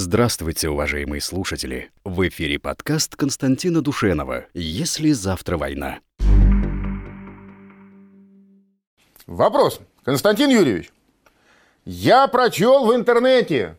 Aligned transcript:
Здравствуйте, 0.00 0.68
уважаемые 0.68 1.20
слушатели! 1.20 1.90
В 2.04 2.28
эфире 2.28 2.60
подкаст 2.60 3.16
Константина 3.16 3.82
Душенова 3.82 4.46
«Если 4.54 5.10
завтра 5.10 5.58
война». 5.58 5.98
Вопрос. 9.26 9.80
Константин 10.04 10.50
Юрьевич, 10.50 10.92
я 11.84 12.28
прочел 12.28 12.86
в 12.86 12.94
интернете, 12.94 13.76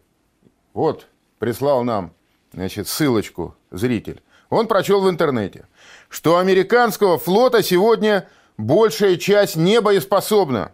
вот, 0.74 1.08
прислал 1.38 1.86
нам, 1.86 2.14
значит, 2.52 2.90
ссылочку 2.90 3.56
зритель, 3.72 4.22
он 4.50 4.68
прочел 4.68 5.00
в 5.00 5.10
интернете, 5.10 5.70
что 6.10 6.38
американского 6.38 7.18
флота 7.18 7.64
сегодня 7.64 8.28
большая 8.58 9.16
часть 9.16 9.56
не 9.56 9.80
боеспособна. 9.80 10.74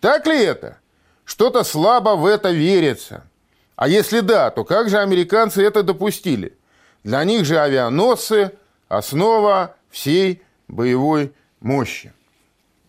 Так 0.00 0.26
ли 0.26 0.42
это? 0.42 0.78
Что-то 1.24 1.62
слабо 1.62 2.16
в 2.16 2.26
это 2.26 2.50
верится. 2.50 3.29
А 3.80 3.88
если 3.88 4.20
да, 4.20 4.50
то 4.50 4.62
как 4.62 4.90
же 4.90 4.98
американцы 4.98 5.64
это 5.64 5.82
допустили? 5.82 6.52
Для 7.02 7.24
них 7.24 7.46
же 7.46 7.58
авианосцы– 7.58 8.52
основа 8.88 9.74
всей 9.88 10.42
боевой 10.68 11.32
мощи. 11.60 12.12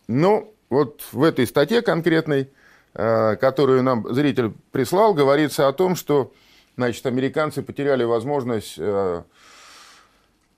Ну, 0.09 0.53
вот 0.69 1.01
в 1.13 1.23
этой 1.23 1.47
статье 1.47 1.81
конкретной, 1.81 2.49
э, 2.93 3.37
которую 3.37 3.83
нам 3.83 4.13
зритель 4.13 4.51
прислал, 4.73 5.13
говорится 5.13 5.69
о 5.69 5.71
том, 5.71 5.95
что 5.95 6.33
значит, 6.75 7.05
американцы 7.05 7.61
потеряли 7.61 8.03
возможность 8.03 8.75
э, 8.77 9.23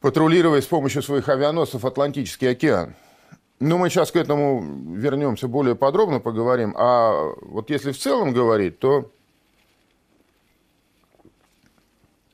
патрулировать 0.02 0.64
с 0.64 0.68
помощью 0.68 1.04
своих 1.04 1.30
авианосцев 1.30 1.86
Атлантический 1.86 2.50
океан. 2.50 2.95
Ну, 3.59 3.78
мы 3.78 3.92
сейчас 3.92 4.12
к 4.12 4.16
этому 4.16 4.64
вернемся 4.95 5.48
более 5.48 5.76
подробно, 5.76 6.20
поговорим. 6.20 6.73
А 6.76 7.34
вот 7.44 7.70
если 7.70 7.92
в 7.92 8.00
целом 8.00 8.34
говорить, 8.34 8.80
то 8.80 9.12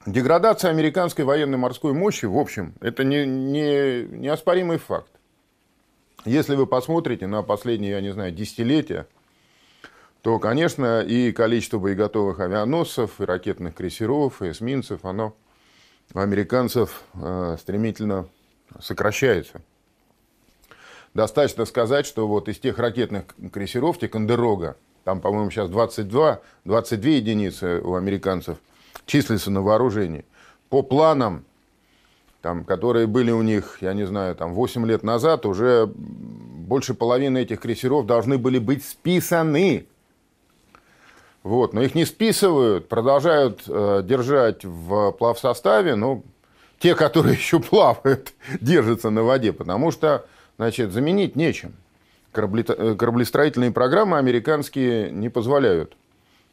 Деградация 0.09 0.71
американской 0.71 1.23
военной 1.23 1.59
морской 1.59 1.93
мощи, 1.93 2.25
в 2.25 2.35
общем, 2.35 2.73
это 2.81 3.03
не, 3.03 3.27
не, 3.27 4.05
неоспоримый 4.05 4.79
факт. 4.79 5.11
Если 6.25 6.55
вы 6.55 6.65
посмотрите 6.65 7.27
на 7.27 7.43
последние, 7.43 7.91
я 7.91 8.01
не 8.01 8.11
знаю, 8.11 8.31
десятилетия, 8.31 9.05
то, 10.23 10.39
конечно, 10.39 11.01
и 11.01 11.31
количество 11.31 11.77
боеготовых 11.77 12.39
авианосцев, 12.39 13.21
и 13.21 13.23
ракетных 13.23 13.75
крейсеров, 13.75 14.41
и 14.41 14.49
эсминцев, 14.49 15.05
оно 15.05 15.35
у 16.15 16.19
американцев 16.19 17.03
э, 17.13 17.57
стремительно 17.59 18.27
сокращается. 18.81 19.61
Достаточно 21.13 21.65
сказать, 21.65 22.07
что 22.07 22.27
вот 22.27 22.49
из 22.49 22.57
тех 22.57 22.79
ракетных 22.79 23.25
крейсеров, 23.53 23.99
Тикандерога, 23.99 24.75
там, 25.03 25.21
по-моему, 25.21 25.51
сейчас 25.51 25.69
22, 25.69 26.41
22 26.65 27.11
единицы 27.11 27.79
у 27.81 27.93
американцев– 27.93 28.57
числится 29.09 29.51
на 29.51 29.61
вооружении. 29.61 30.23
По 30.69 30.81
планам, 30.81 31.43
там, 32.41 32.63
которые 32.63 33.07
были 33.07 33.31
у 33.31 33.41
них, 33.41 33.79
я 33.81 33.93
не 33.93 34.05
знаю, 34.05 34.35
там 34.35 34.53
8 34.53 34.85
лет 34.85 35.03
назад, 35.03 35.45
уже 35.45 35.87
больше 35.87 36.93
половины 36.93 37.39
этих 37.39 37.59
крейсеров 37.59 38.05
должны 38.05 38.37
были 38.37 38.59
быть 38.59 38.85
списаны. 38.85 39.87
Вот, 41.43 41.73
но 41.73 41.81
их 41.81 41.95
не 41.95 42.05
списывают, 42.05 42.87
продолжают 42.87 43.63
э, 43.67 44.01
держать 44.03 44.63
в 44.65 45.11
плавсоставе, 45.11 45.95
но 45.95 46.21
те, 46.79 46.95
которые 46.95 47.35
еще 47.37 47.59
плавают, 47.59 48.33
держатся 48.61 49.09
на 49.09 49.23
воде, 49.23 49.51
потому 49.51 49.91
что, 49.91 50.25
значит, 50.57 50.91
заменить 50.91 51.35
нечем. 51.35 51.73
Корабли, 52.31 52.63
э, 52.67 52.95
кораблестроительные 52.95 53.71
программы 53.71 54.17
американские 54.17 55.11
не 55.11 55.29
позволяют 55.29 55.95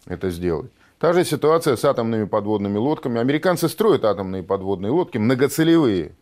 это 0.06 0.30
сделать. 0.30 0.70
Та 0.98 1.12
же 1.12 1.25
ситуация 1.25 1.77
с 1.77 1.84
атомными 1.84 2.25
подводными 2.25 2.78
лодками. 2.78 3.20
Американцы 3.20 3.69
строят 3.69 4.05
атомные 4.05 4.42
подводные 4.42 4.91
лодки, 4.91 5.19
многоцелевые. 5.19 6.16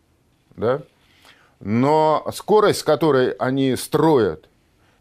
Да? 0.56 0.82
Но 1.60 2.26
скорость, 2.34 2.80
с 2.80 2.82
которой 2.82 3.30
они 3.30 3.76
строят, 3.76 4.48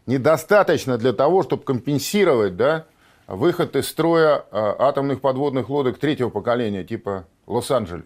недостаточно 0.06 0.96
для 0.96 1.12
того, 1.12 1.42
чтобы 1.42 1.64
компенсировать 1.64 2.56
да, 2.56 2.86
выход 3.26 3.74
из 3.74 3.88
строя 3.88 4.44
а, 4.50 4.76
атомных 4.78 5.20
подводных 5.20 5.68
лодок 5.68 5.98
третьего 5.98 6.30
поколения, 6.30 6.84
типа 6.84 7.26
Лос-Анджелес. 7.46 8.04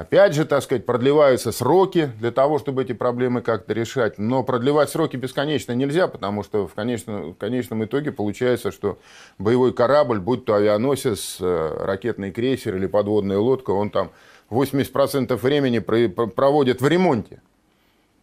Опять 0.00 0.34
же, 0.34 0.46
так 0.46 0.62
сказать, 0.62 0.86
продлеваются 0.86 1.52
сроки 1.52 2.10
для 2.18 2.30
того, 2.30 2.58
чтобы 2.58 2.82
эти 2.82 2.94
проблемы 2.94 3.42
как-то 3.42 3.74
решать. 3.74 4.16
Но 4.16 4.42
продлевать 4.42 4.88
сроки 4.88 5.16
бесконечно 5.16 5.72
нельзя, 5.72 6.08
потому 6.08 6.42
что 6.42 6.66
в 6.66 6.72
конечном, 6.72 7.34
в 7.34 7.36
конечном 7.36 7.84
итоге 7.84 8.10
получается, 8.10 8.72
что 8.72 8.98
боевой 9.38 9.74
корабль, 9.74 10.18
будь 10.18 10.46
то 10.46 10.54
авианосец, 10.54 11.36
э, 11.40 11.76
ракетный 11.84 12.30
крейсер 12.30 12.76
или 12.76 12.86
подводная 12.86 13.36
лодка, 13.36 13.72
он 13.72 13.90
там 13.90 14.10
80% 14.48 15.36
времени 15.42 15.80
проводит 15.80 16.80
в 16.80 16.88
ремонте. 16.88 17.42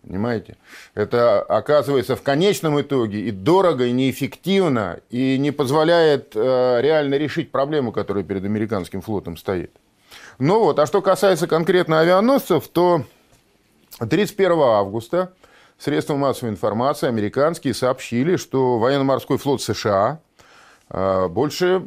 Понимаете? 0.01 0.55
Это 0.95 1.43
оказывается 1.43 2.15
в 2.15 2.23
конечном 2.23 2.81
итоге 2.81 3.19
и 3.19 3.29
дорого, 3.29 3.85
и 3.85 3.91
неэффективно, 3.91 4.99
и 5.11 5.37
не 5.37 5.51
позволяет 5.51 6.31
э, 6.33 6.79
реально 6.81 7.15
решить 7.15 7.51
проблему, 7.51 7.91
которая 7.91 8.23
перед 8.23 8.43
американским 8.45 9.01
флотом 9.01 9.37
стоит. 9.37 9.71
Ну 10.39 10.59
вот, 10.59 10.77
а 10.77 10.85
что 10.85 11.01
касается 11.01 11.47
конкретно 11.47 11.99
авианосцев, 11.99 12.67
то 12.67 13.03
31 13.99 14.51
августа 14.59 15.33
средства 15.79 16.15
массовой 16.15 16.51
информации 16.51 17.07
американские 17.07 17.73
сообщили, 17.73 18.35
что 18.35 18.77
военно-морской 18.77 19.39
флот 19.39 19.63
США 19.63 20.19
а, 20.89 21.27
больше 21.27 21.83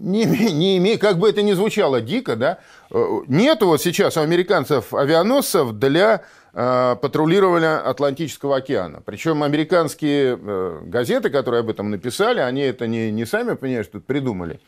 не, 0.00 0.24
не 0.24 0.76
имеет, 0.78 1.00
как 1.00 1.18
бы 1.18 1.28
это 1.28 1.42
ни 1.42 1.52
звучало 1.52 2.00
дико, 2.00 2.36
да, 2.36 2.58
э, 2.90 3.20
нету 3.26 3.66
вот 3.66 3.82
сейчас 3.82 4.16
у 4.16 4.20
американцев 4.20 4.94
авианосцев 4.94 5.72
для 5.72 6.22
э, 6.52 6.96
патрулирования 7.00 7.78
Атлантического 7.78 8.56
океана. 8.56 9.02
Причем 9.04 9.42
американские 9.42 10.38
э, 10.40 10.80
газеты, 10.84 11.30
которые 11.30 11.60
об 11.60 11.70
этом 11.70 11.90
написали, 11.90 12.40
они 12.40 12.62
это 12.62 12.86
не, 12.86 13.10
не 13.10 13.24
сами, 13.24 13.54
понимаешь, 13.54 13.88
тут 13.88 14.06
придумали. 14.06 14.60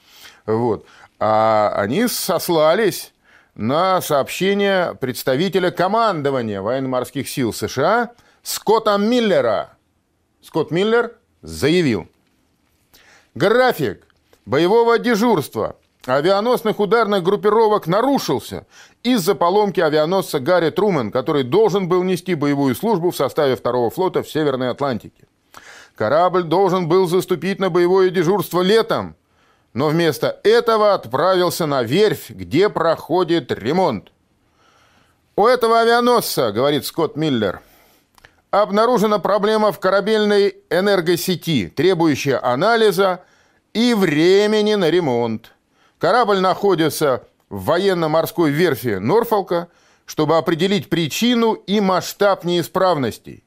Вот 0.46 0.86
а 1.18 1.72
они 1.76 2.08
сослались 2.08 3.12
на 3.54 4.00
сообщение 4.02 4.94
представителя 5.00 5.70
командования 5.70 6.60
военно-морских 6.60 7.28
сил 7.28 7.52
США 7.52 8.12
Скотта 8.42 8.96
Миллера. 8.98 9.70
Скотт 10.42 10.70
Миллер 10.70 11.14
заявил, 11.42 12.06
график 13.34 14.06
боевого 14.44 14.98
дежурства 14.98 15.76
авианосных 16.06 16.78
ударных 16.78 17.24
группировок 17.24 17.86
нарушился 17.86 18.66
из-за 19.02 19.34
поломки 19.34 19.80
авианосца 19.80 20.38
Гарри 20.38 20.70
Трумэн, 20.70 21.10
который 21.10 21.42
должен 21.42 21.88
был 21.88 22.04
нести 22.04 22.34
боевую 22.34 22.76
службу 22.76 23.10
в 23.10 23.16
составе 23.16 23.56
второго 23.56 23.90
флота 23.90 24.22
в 24.22 24.28
Северной 24.28 24.70
Атлантике. 24.70 25.24
Корабль 25.96 26.44
должен 26.44 26.88
был 26.88 27.08
заступить 27.08 27.58
на 27.58 27.70
боевое 27.70 28.10
дежурство 28.10 28.60
летом, 28.60 29.16
но 29.76 29.88
вместо 29.88 30.40
этого 30.42 30.94
отправился 30.94 31.66
на 31.66 31.82
верфь, 31.82 32.30
где 32.30 32.70
проходит 32.70 33.52
ремонт. 33.52 34.10
У 35.36 35.46
этого 35.46 35.80
авианосца, 35.80 36.50
говорит 36.50 36.86
Скотт 36.86 37.14
Миллер, 37.14 37.60
обнаружена 38.50 39.18
проблема 39.18 39.72
в 39.72 39.78
корабельной 39.78 40.56
энергосети, 40.70 41.68
требующая 41.68 42.42
анализа 42.42 43.20
и 43.74 43.92
времени 43.92 44.76
на 44.76 44.88
ремонт. 44.88 45.52
Корабль 45.98 46.38
находится 46.38 47.24
в 47.50 47.66
военно-морской 47.66 48.50
верфи 48.52 48.96
Норфолка, 48.96 49.68
чтобы 50.06 50.38
определить 50.38 50.88
причину 50.88 51.52
и 51.52 51.80
масштаб 51.80 52.44
неисправностей. 52.44 53.44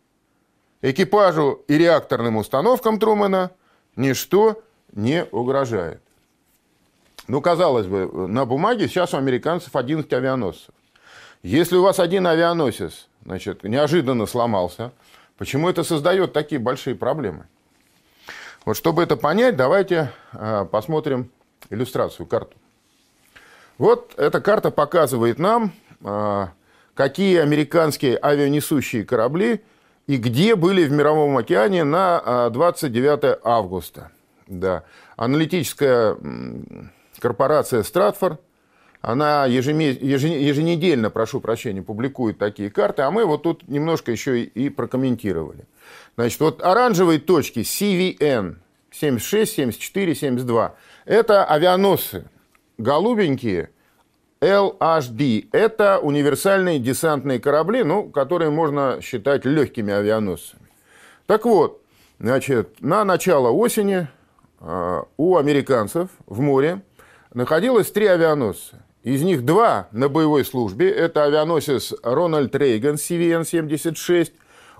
Экипажу 0.84 1.64
и 1.68 1.76
реакторным 1.76 2.38
установкам 2.38 3.00
Трумэна 3.00 3.50
ничто 3.96 4.62
не 4.94 5.26
угрожает. 5.32 6.04
Ну, 7.30 7.42
казалось 7.42 7.86
бы, 7.86 8.28
на 8.28 8.44
бумаге 8.46 8.88
сейчас 8.88 9.14
у 9.14 9.18
американцев 9.18 9.76
11 9.76 10.12
авианосцев. 10.12 10.74
Если 11.44 11.76
у 11.76 11.84
вас 11.84 12.00
один 12.00 12.26
авианосец, 12.26 13.08
значит, 13.24 13.64
неожиданно 13.64 14.26
сломался, 14.26 14.92
почему 15.38 15.70
это 15.70 15.84
создает 15.84 16.34
такие 16.34 16.60
большие 16.60 16.96
проблемы? 16.96 17.46
Вот 18.66 18.78
чтобы 18.78 19.04
это 19.04 19.16
понять, 19.16 19.56
давайте 19.56 20.12
э, 20.34 20.66
посмотрим 20.72 21.30
иллюстрацию, 21.70 22.26
карту. 22.26 22.58
Вот 23.78 24.16
эта 24.18 24.42
карта 24.42 24.72
показывает 24.72 25.38
нам, 25.38 25.72
э, 26.04 26.48
какие 26.96 27.38
американские 27.38 28.18
авианесущие 28.18 29.06
корабли 29.06 29.62
и 30.08 30.18
где 30.18 30.56
были 30.56 30.84
в 30.84 30.92
Мировом 30.92 31.38
океане 31.38 31.84
на 31.84 32.50
29 32.50 33.24
э, 33.24 33.40
августа. 33.44 34.10
Да. 34.48 34.84
Аналитическая 35.16 36.18
корпорация 37.20 37.84
Стратфорд, 37.84 38.42
она 39.02 39.46
еженедельно, 39.46 41.10
прошу 41.10 41.40
прощения, 41.40 41.82
публикует 41.82 42.38
такие 42.38 42.70
карты, 42.70 43.04
а 43.04 43.12
мы 43.12 43.26
вот 43.26 43.44
тут 43.44 43.68
немножко 43.68 44.12
еще 44.12 44.44
и 44.44 44.70
прокомментировали. 44.70 45.66
Значит, 46.16 46.40
вот 46.42 46.62
оранжевые 46.62 47.20
точки 47.20 47.60
CVN 47.60 48.58
76, 48.92 49.54
74, 49.54 50.16
72– 50.16 50.76
это 51.06 51.46
авианосцы. 51.46 52.26
голубенькие 52.78 53.70
LHD– 54.42 55.48
это 55.52 56.00
универсальные 56.00 56.80
десантные 56.80 57.40
корабли, 57.40 57.84
ну, 57.84 58.10
которые 58.10 58.52
можно 58.52 59.00
считать 59.02 59.46
легкими 59.46 59.94
авианосцами. 59.94 60.68
Так 61.26 61.46
вот, 61.46 61.82
значит, 62.20 62.82
на 62.82 63.04
начало 63.06 63.50
осени 63.50 64.08
э, 64.60 65.02
у 65.18 65.38
американцев 65.38 66.10
в 66.26 66.42
море 66.42 66.82
находилось 67.34 67.92
три 67.92 68.08
авианосца. 68.08 68.84
Из 69.04 69.22
них 69.22 69.46
два 69.46 69.88
на 69.92 70.10
боевой 70.10 70.44
службе. 70.44 70.90
Это 70.92 71.24
авианосец 71.24 71.94
Рональд 72.04 72.54
Рейган 72.56 72.96
CVN-76. 72.96 74.32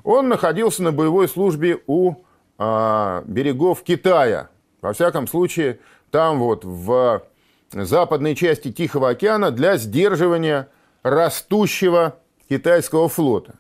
Он 0.04 0.28
находился 0.28 0.84
на 0.84 0.92
боевой 0.92 1.28
службе 1.28 1.80
у 1.88 2.16
э, 2.58 3.24
берегов 3.26 3.84
Китая. 3.84 4.50
Во 4.82 4.94
всяком 4.94 5.28
случае, 5.28 5.80
там 6.12 6.40
вот 6.40 6.66
в 6.66 7.24
западной 7.72 8.36
части 8.36 8.72
Тихого 8.72 9.10
океана 9.10 9.52
для 9.52 9.78
сдерживания 9.78 10.68
растущего 11.04 12.18
китайского 12.50 13.08
флота, 13.10 13.56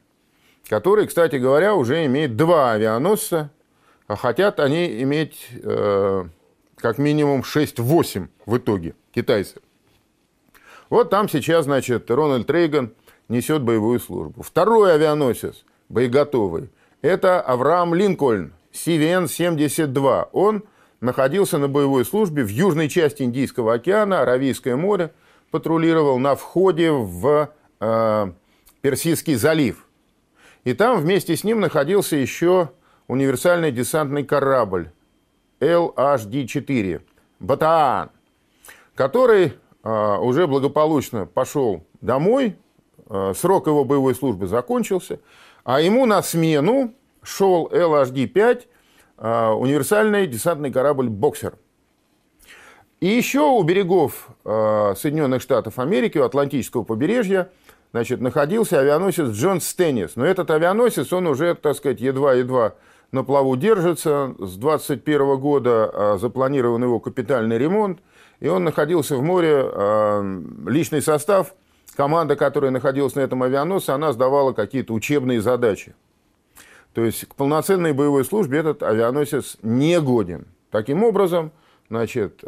который, 0.68 1.08
кстати 1.08 1.36
говоря, 1.36 1.76
уже 1.76 2.06
имеет 2.06 2.36
два 2.36 2.72
авианосца, 2.72 3.52
а 4.08 4.16
хотят 4.16 4.60
они 4.60 5.02
иметь 5.04 5.48
э, 5.52 6.26
как 6.82 6.98
минимум 6.98 7.42
6-8 7.42 8.28
в 8.46 8.58
итоге, 8.58 8.96
китайцы. 9.14 9.56
Вот 10.90 11.10
там 11.10 11.30
сейчас, 11.30 11.66
значит, 11.66 12.10
Рональд 12.10 12.50
Рейган 12.50 12.94
несет 13.28 13.62
боевую 13.62 14.00
службу. 14.00 14.42
Второй 14.42 14.94
авианосец, 14.94 15.64
боеготовый, 15.88 16.70
это 17.02 17.42
Авраам 17.42 17.94
Линкольн, 17.94 18.54
CVN-72. 18.74 20.30
Он 20.32 20.64
находился 21.00 21.58
на 21.58 21.68
боевой 21.68 22.06
службе 22.06 22.44
в 22.44 22.50
южной 22.50 22.90
части 22.90 23.24
Индийского 23.24 23.74
океана, 23.76 24.22
Аравийское 24.22 24.76
море, 24.76 25.12
патрулировал 25.52 26.20
на 26.20 26.36
входе 26.36 26.92
в 26.92 27.50
э, 27.80 28.32
Персидский 28.82 29.36
залив. 29.36 29.86
И 30.64 30.74
там 30.74 31.00
вместе 31.00 31.36
с 31.36 31.44
ним 31.44 31.60
находился 31.60 32.16
еще 32.16 32.72
универсальный 33.08 33.72
десантный 33.72 34.24
корабль 34.24 34.92
LHD-4 35.60 37.02
«Батаан», 37.40 38.12
который 38.96 39.54
э, 39.84 40.18
уже 40.18 40.48
благополучно 40.48 41.26
пошел 41.26 41.84
домой, 42.02 42.58
э, 43.10 43.34
срок 43.36 43.68
его 43.68 43.84
боевой 43.84 44.16
службы 44.16 44.48
закончился, 44.48 45.20
а 45.64 45.82
ему 45.82 46.06
на 46.06 46.22
смену 46.22 46.94
шел 47.22 47.68
LHD-5 47.72 48.66
а, 49.22 49.54
универсальный 49.54 50.28
десантный 50.28 50.72
корабль 50.72 51.10
«Боксер». 51.10 51.56
И 53.02 53.08
еще 53.08 53.42
у 53.42 53.62
берегов 53.64 54.30
а, 54.46 54.94
Соединенных 54.96 55.42
Штатов 55.42 55.78
Америки, 55.80 56.18
у 56.18 56.24
Атлантического 56.24 56.84
побережья, 56.84 57.50
значит, 57.92 58.22
находился 58.22 58.80
авианосец 58.80 59.30
Джон 59.30 59.60
Стеннис. 59.60 60.16
Но 60.16 60.26
этот 60.26 60.50
авианосец, 60.52 61.12
он 61.12 61.28
уже, 61.28 61.54
так 61.56 61.76
сказать, 61.76 62.00
едва-едва 62.00 62.76
на 63.12 63.24
плаву 63.24 63.56
держится. 63.56 64.36
С 64.40 64.56
21 64.58 65.38
года 65.38 65.92
а, 65.94 66.18
запланирован 66.18 66.84
его 66.84 67.00
капитальный 67.00 67.58
ремонт. 67.58 68.00
И 68.40 68.48
он 68.48 68.64
находился 68.64 69.18
в 69.18 69.22
море, 69.22 69.70
личный 70.66 71.02
состав, 71.02 71.54
команда, 72.00 72.38
которая 72.38 72.72
находилась 72.72 73.16
на 73.16 73.20
этом 73.20 73.44
авианосце, 73.44 73.90
она 73.90 74.14
сдавала 74.14 74.54
какие-то 74.54 74.94
учебные 74.94 75.42
задачи. 75.42 75.94
То 76.94 77.04
есть 77.04 77.28
к 77.28 77.36
полноценной 77.36 77.92
боевой 77.92 78.24
службе 78.24 78.60
этот 78.60 78.84
авианосец 78.84 79.58
не 79.62 80.00
годен. 80.00 80.48
Таким 80.72 81.04
образом, 81.04 81.52
значит, 81.90 82.40
э, 82.42 82.48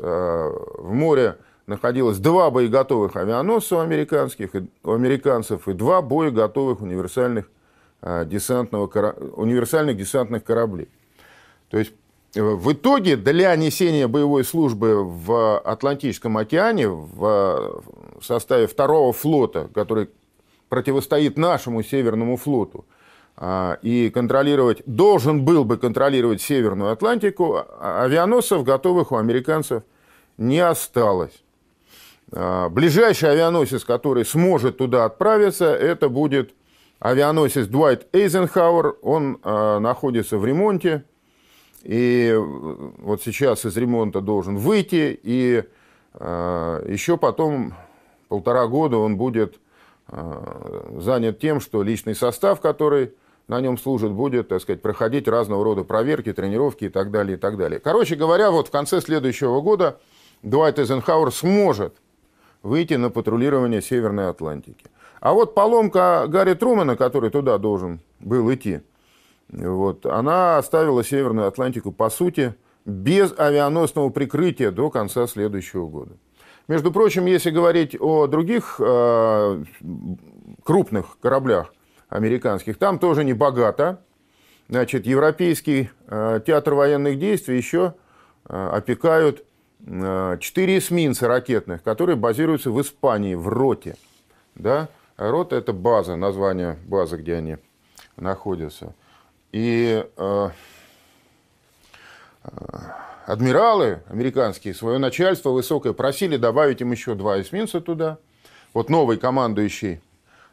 в 0.77 0.93
море 0.93 1.35
находилось 1.67 2.19
два 2.19 2.49
боеготовых 2.49 3.17
авианосца 3.17 3.75
у, 3.75 3.79
американских, 3.79 4.51
у 4.83 4.91
американцев 4.93 5.67
и 5.67 5.73
два 5.73 6.01
боеготовых 6.01 6.79
универсальных, 6.79 7.51
десантного, 8.01 8.87
универсальных 9.35 9.97
десантных 9.97 10.43
кораблей. 10.43 10.89
То 11.69 11.77
есть 11.77 11.93
э, 12.35 12.41
в 12.41 12.71
итоге 12.73 13.15
для 13.15 13.55
несения 13.55 14.07
боевой 14.07 14.43
службы 14.43 15.03
в 15.03 15.59
Атлантическом 15.59 16.37
океане 16.37 16.87
в 16.87 17.83
составе 18.21 18.67
второго 18.67 19.13
флота, 19.13 19.69
который 19.73 20.09
противостоит 20.69 21.37
нашему 21.37 21.83
Северному 21.83 22.37
флоту– 22.37 22.85
а, 23.43 23.79
и 23.81 24.11
контролировать, 24.11 24.83
должен 24.85 25.43
был 25.43 25.65
бы 25.65 25.77
контролировать 25.77 26.41
Северную 26.41 26.91
Атлантику, 26.91 27.55
а 27.55 28.03
авианосцев 28.03 28.63
готовых 28.63 29.11
у 29.11 29.15
американцев 29.15 29.81
не 30.37 30.59
осталось. 30.59 31.43
А, 32.31 32.69
ближайший 32.69 33.31
авианосец, 33.31 33.83
который 33.83 34.25
сможет 34.25 34.77
туда 34.77 35.05
отправиться, 35.05 35.73
это 35.73 36.07
будет 36.07 36.53
авианосец 37.01 37.67
Дуайт 37.67 38.07
Эйзенхауэр. 38.13 38.95
Он 39.01 39.39
находится 39.43 40.37
в 40.37 40.45
ремонте, 40.45 41.03
и 41.83 42.33
вот 42.37 43.21
сейчас 43.23 43.65
из 43.65 43.75
ремонта 43.75 44.21
должен 44.21 44.55
выйти, 44.57 45.19
и 45.21 45.63
еще 46.13 47.17
потом 47.17 47.73
полтора 48.29 48.67
года 48.67 48.97
он 48.97 49.17
будет 49.17 49.59
занят 50.07 51.39
тем, 51.39 51.59
что 51.59 51.83
личный 51.83 52.15
состав, 52.15 52.61
который 52.61 53.13
на 53.47 53.59
нем 53.59 53.77
служит, 53.77 54.11
будет, 54.11 54.49
так 54.49 54.61
сказать, 54.61 54.81
проходить 54.81 55.27
разного 55.27 55.63
рода 55.63 55.83
проверки, 55.83 56.31
тренировки 56.31 56.85
и 56.85 56.89
так 56.89 57.11
далее, 57.11 57.35
и 57.37 57.39
так 57.39 57.57
далее. 57.57 57.79
Короче 57.79 58.15
говоря, 58.15 58.51
вот 58.51 58.67
в 58.67 58.71
конце 58.71 59.01
следующего 59.01 59.61
года 59.61 59.99
Дуайт 60.43 60.79
Эйзенхауэр 60.79 61.31
сможет 61.31 61.95
выйти 62.61 62.93
на 62.93 63.09
патрулирование 63.09 63.81
Северной 63.81 64.29
Атлантики. 64.29 64.85
А 65.21 65.31
вот 65.33 65.55
поломка 65.55 66.25
Гарри 66.27 66.55
Трумана, 66.55 66.97
который 66.97 67.29
туда 67.29 67.57
должен 67.57 68.01
был 68.19 68.53
идти, 68.53 68.81
вот, 69.47 70.05
она 70.05 70.57
оставила 70.57 71.03
Северную 71.03 71.47
Атлантику, 71.47 71.93
по 71.93 72.09
сути, 72.09 72.53
без 72.83 73.33
авианосного 73.37 74.09
прикрытия 74.09 74.71
до 74.71 74.89
конца 74.89 75.27
следующего 75.27 75.87
года. 75.87 76.11
Между 76.67 76.91
прочим, 76.91 77.25
если 77.25 77.51
говорить 77.51 77.95
о 77.99 78.27
других 78.27 78.75
э, 78.79 79.63
крупных 80.63 81.17
кораблях, 81.21 81.71
американских. 82.11 82.77
Там 82.77 82.99
тоже 82.99 83.23
не 83.23 83.33
богато. 83.33 84.01
Значит, 84.69 85.05
Европейский 85.07 85.89
э, 86.07 86.41
театр 86.45 86.75
военных 86.75 87.17
действий 87.17 87.57
еще 87.57 87.95
э, 88.47 88.69
опекают 88.73 89.43
э, 89.85 90.37
четыре 90.39 90.77
эсминца 90.77 91.27
ракетных, 91.27 91.81
которые 91.81 92.15
базируются 92.17 92.69
в 92.69 92.79
Испании, 92.79 93.33
в 93.33 93.47
Роте. 93.47 93.95
Да? 94.55 94.89
Рота– 95.29 95.55
это 95.57 95.71
база, 95.71 96.15
название 96.15 96.79
базы, 96.87 97.17
где 97.17 97.35
они 97.35 97.57
находятся. 98.17 98.95
И 99.51 100.03
э, 100.17 100.49
адмиралы 103.27 104.01
американские, 104.07 104.73
свое 104.73 104.97
начальство 104.97 105.51
высокое, 105.51 105.93
просили 105.93 106.37
добавить 106.37 106.81
им 106.81 106.91
еще 106.91 107.13
два 107.13 107.39
эсминца 107.39 107.81
туда. 107.81 108.17
Вот 108.73 108.89
новый 108.89 109.17
командующий 109.17 110.01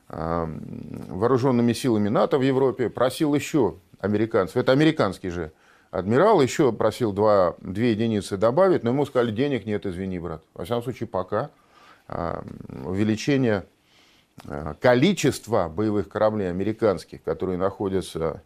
вооруженными 0.08 1.72
силами 1.74 2.08
НАТО 2.08 2.38
в 2.38 2.42
Европе, 2.42 2.88
просил 2.88 3.34
еще 3.34 3.76
американцев, 4.00 4.56
это 4.56 4.72
американский 4.72 5.28
же 5.28 5.52
адмирал, 5.90 6.40
еще 6.40 6.72
просил 6.72 7.12
два, 7.12 7.56
две 7.60 7.92
единицы 7.92 8.36
добавить, 8.36 8.84
но 8.84 8.90
ему 8.90 9.04
сказали, 9.04 9.30
денег 9.30 9.66
нет, 9.66 9.84
извини, 9.86 10.18
брат. 10.18 10.42
Во 10.54 10.64
всяком 10.64 10.82
случае, 10.82 11.08
пока 11.08 11.50
увеличение 12.84 13.66
а, 14.46 14.74
количества 14.74 15.68
боевых 15.68 16.08
кораблей 16.08 16.50
американских, 16.50 17.22
которые 17.22 17.58
находятся 17.58 18.42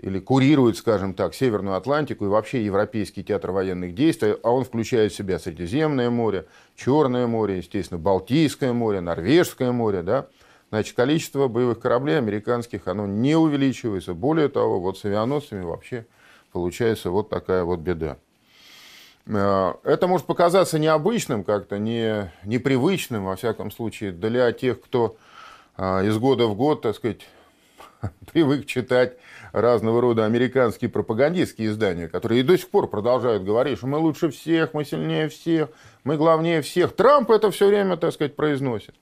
или 0.00 0.18
курируют, 0.18 0.76
скажем 0.76 1.14
так, 1.14 1.34
Северную 1.34 1.76
Атлантику 1.76 2.26
и 2.26 2.28
вообще 2.28 2.64
Европейский 2.64 3.24
театр 3.24 3.52
военных 3.52 3.94
действий, 3.94 4.36
а 4.42 4.50
он 4.50 4.64
включает 4.64 5.12
в 5.12 5.16
себя 5.16 5.38
Средиземное 5.38 6.10
море, 6.10 6.46
Черное 6.76 7.26
море, 7.26 7.58
естественно, 7.58 7.98
Балтийское 7.98 8.72
море, 8.72 9.00
Норвежское 9.00 9.72
море, 9.72 10.02
да, 10.02 10.26
Значит, 10.74 10.96
количество 10.96 11.46
боевых 11.46 11.78
кораблей 11.78 12.18
американских, 12.18 12.88
оно 12.88 13.06
не 13.06 13.36
увеличивается. 13.36 14.12
Более 14.12 14.48
того, 14.48 14.80
вот 14.80 14.98
с 14.98 15.04
авианосцами 15.04 15.62
вообще 15.62 16.04
получается 16.50 17.10
вот 17.10 17.28
такая 17.28 17.62
вот 17.62 17.78
беда. 17.78 18.16
Э, 19.26 19.74
это 19.84 20.06
может 20.06 20.26
показаться 20.26 20.78
необычным, 20.78 21.44
как-то 21.44 21.78
не, 21.78 22.30
непривычным, 22.44 23.24
во 23.24 23.36
всяком 23.36 23.70
случае, 23.70 24.12
для 24.12 24.52
тех, 24.52 24.80
кто 24.80 25.16
э, 25.76 26.06
из 26.06 26.18
года 26.18 26.46
в 26.46 26.54
год, 26.54 26.82
так 26.82 26.96
сказать, 26.96 27.26
привык 28.32 28.66
читать 28.66 29.16
разного 29.52 30.00
рода 30.00 30.24
американские 30.24 30.90
пропагандистские 30.90 31.68
издания, 31.68 32.08
которые 32.08 32.40
и 32.40 32.42
до 32.42 32.58
сих 32.58 32.68
пор 32.68 32.88
продолжают 32.88 33.44
говорить, 33.44 33.78
что 33.78 33.86
мы 33.86 33.98
лучше 33.98 34.30
всех, 34.30 34.74
мы 34.74 34.84
сильнее 34.84 35.28
всех, 35.28 35.70
мы 36.02 36.16
главнее 36.16 36.60
всех. 36.60 36.94
Трамп 36.94 37.30
это 37.30 37.50
все 37.50 37.68
время, 37.68 37.96
так 37.96 38.12
сказать, 38.12 38.36
произносит. 38.36 38.94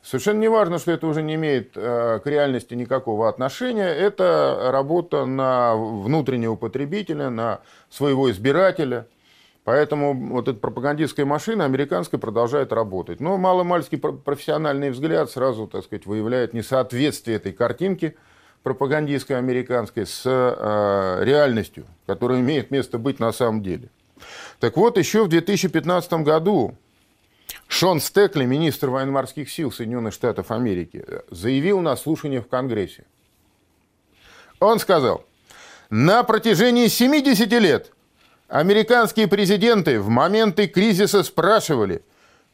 Совершенно 0.00 0.38
не 0.38 0.48
важно, 0.48 0.78
что 0.78 0.92
это 0.92 1.06
уже 1.08 1.22
не 1.22 1.34
имеет 1.34 1.72
э, 1.74 2.20
к 2.22 2.26
реальности 2.26 2.72
никакого 2.74 3.28
отношения. 3.28 3.88
Это 3.88 4.70
работа 4.70 5.26
на 5.26 5.74
внутреннего 5.74 6.54
потребителя, 6.54 7.30
на 7.30 7.60
своего 7.90 8.30
избирателя. 8.30 9.08
Поэтому 9.68 10.14
вот 10.14 10.48
эта 10.48 10.58
пропагандистская 10.58 11.26
машина 11.26 11.66
американская 11.66 12.18
продолжает 12.18 12.72
работать. 12.72 13.20
Но 13.20 13.36
маломальский 13.36 13.98
профессиональный 13.98 14.88
взгляд 14.88 15.30
сразу, 15.30 15.66
так 15.66 15.84
сказать, 15.84 16.06
выявляет 16.06 16.54
несоответствие 16.54 17.36
этой 17.36 17.52
картинки 17.52 18.16
пропагандистской 18.62 19.36
американской 19.36 20.06
с 20.06 20.22
э, 20.24 21.22
реальностью, 21.22 21.84
которая 22.06 22.40
имеет 22.40 22.70
место 22.70 22.96
быть 22.96 23.20
на 23.20 23.30
самом 23.30 23.62
деле. 23.62 23.90
Так 24.58 24.78
вот, 24.78 24.96
еще 24.96 25.24
в 25.24 25.28
2015 25.28 26.14
году 26.24 26.74
Шон 27.66 28.00
Стекли, 28.00 28.46
министр 28.46 28.88
военно-морских 28.88 29.50
сил 29.50 29.70
Соединенных 29.70 30.14
Штатов 30.14 30.50
Америки, 30.50 31.04
заявил 31.30 31.80
на 31.80 31.94
слушании 31.96 32.38
в 32.38 32.48
Конгрессе. 32.48 33.04
Он 34.60 34.78
сказал, 34.78 35.26
на 35.90 36.22
протяжении 36.22 36.86
70 36.86 37.52
лет 37.60 37.92
Американские 38.48 39.28
президенты 39.28 40.00
в 40.00 40.08
моменты 40.08 40.68
кризиса 40.68 41.22
спрашивали, 41.22 42.02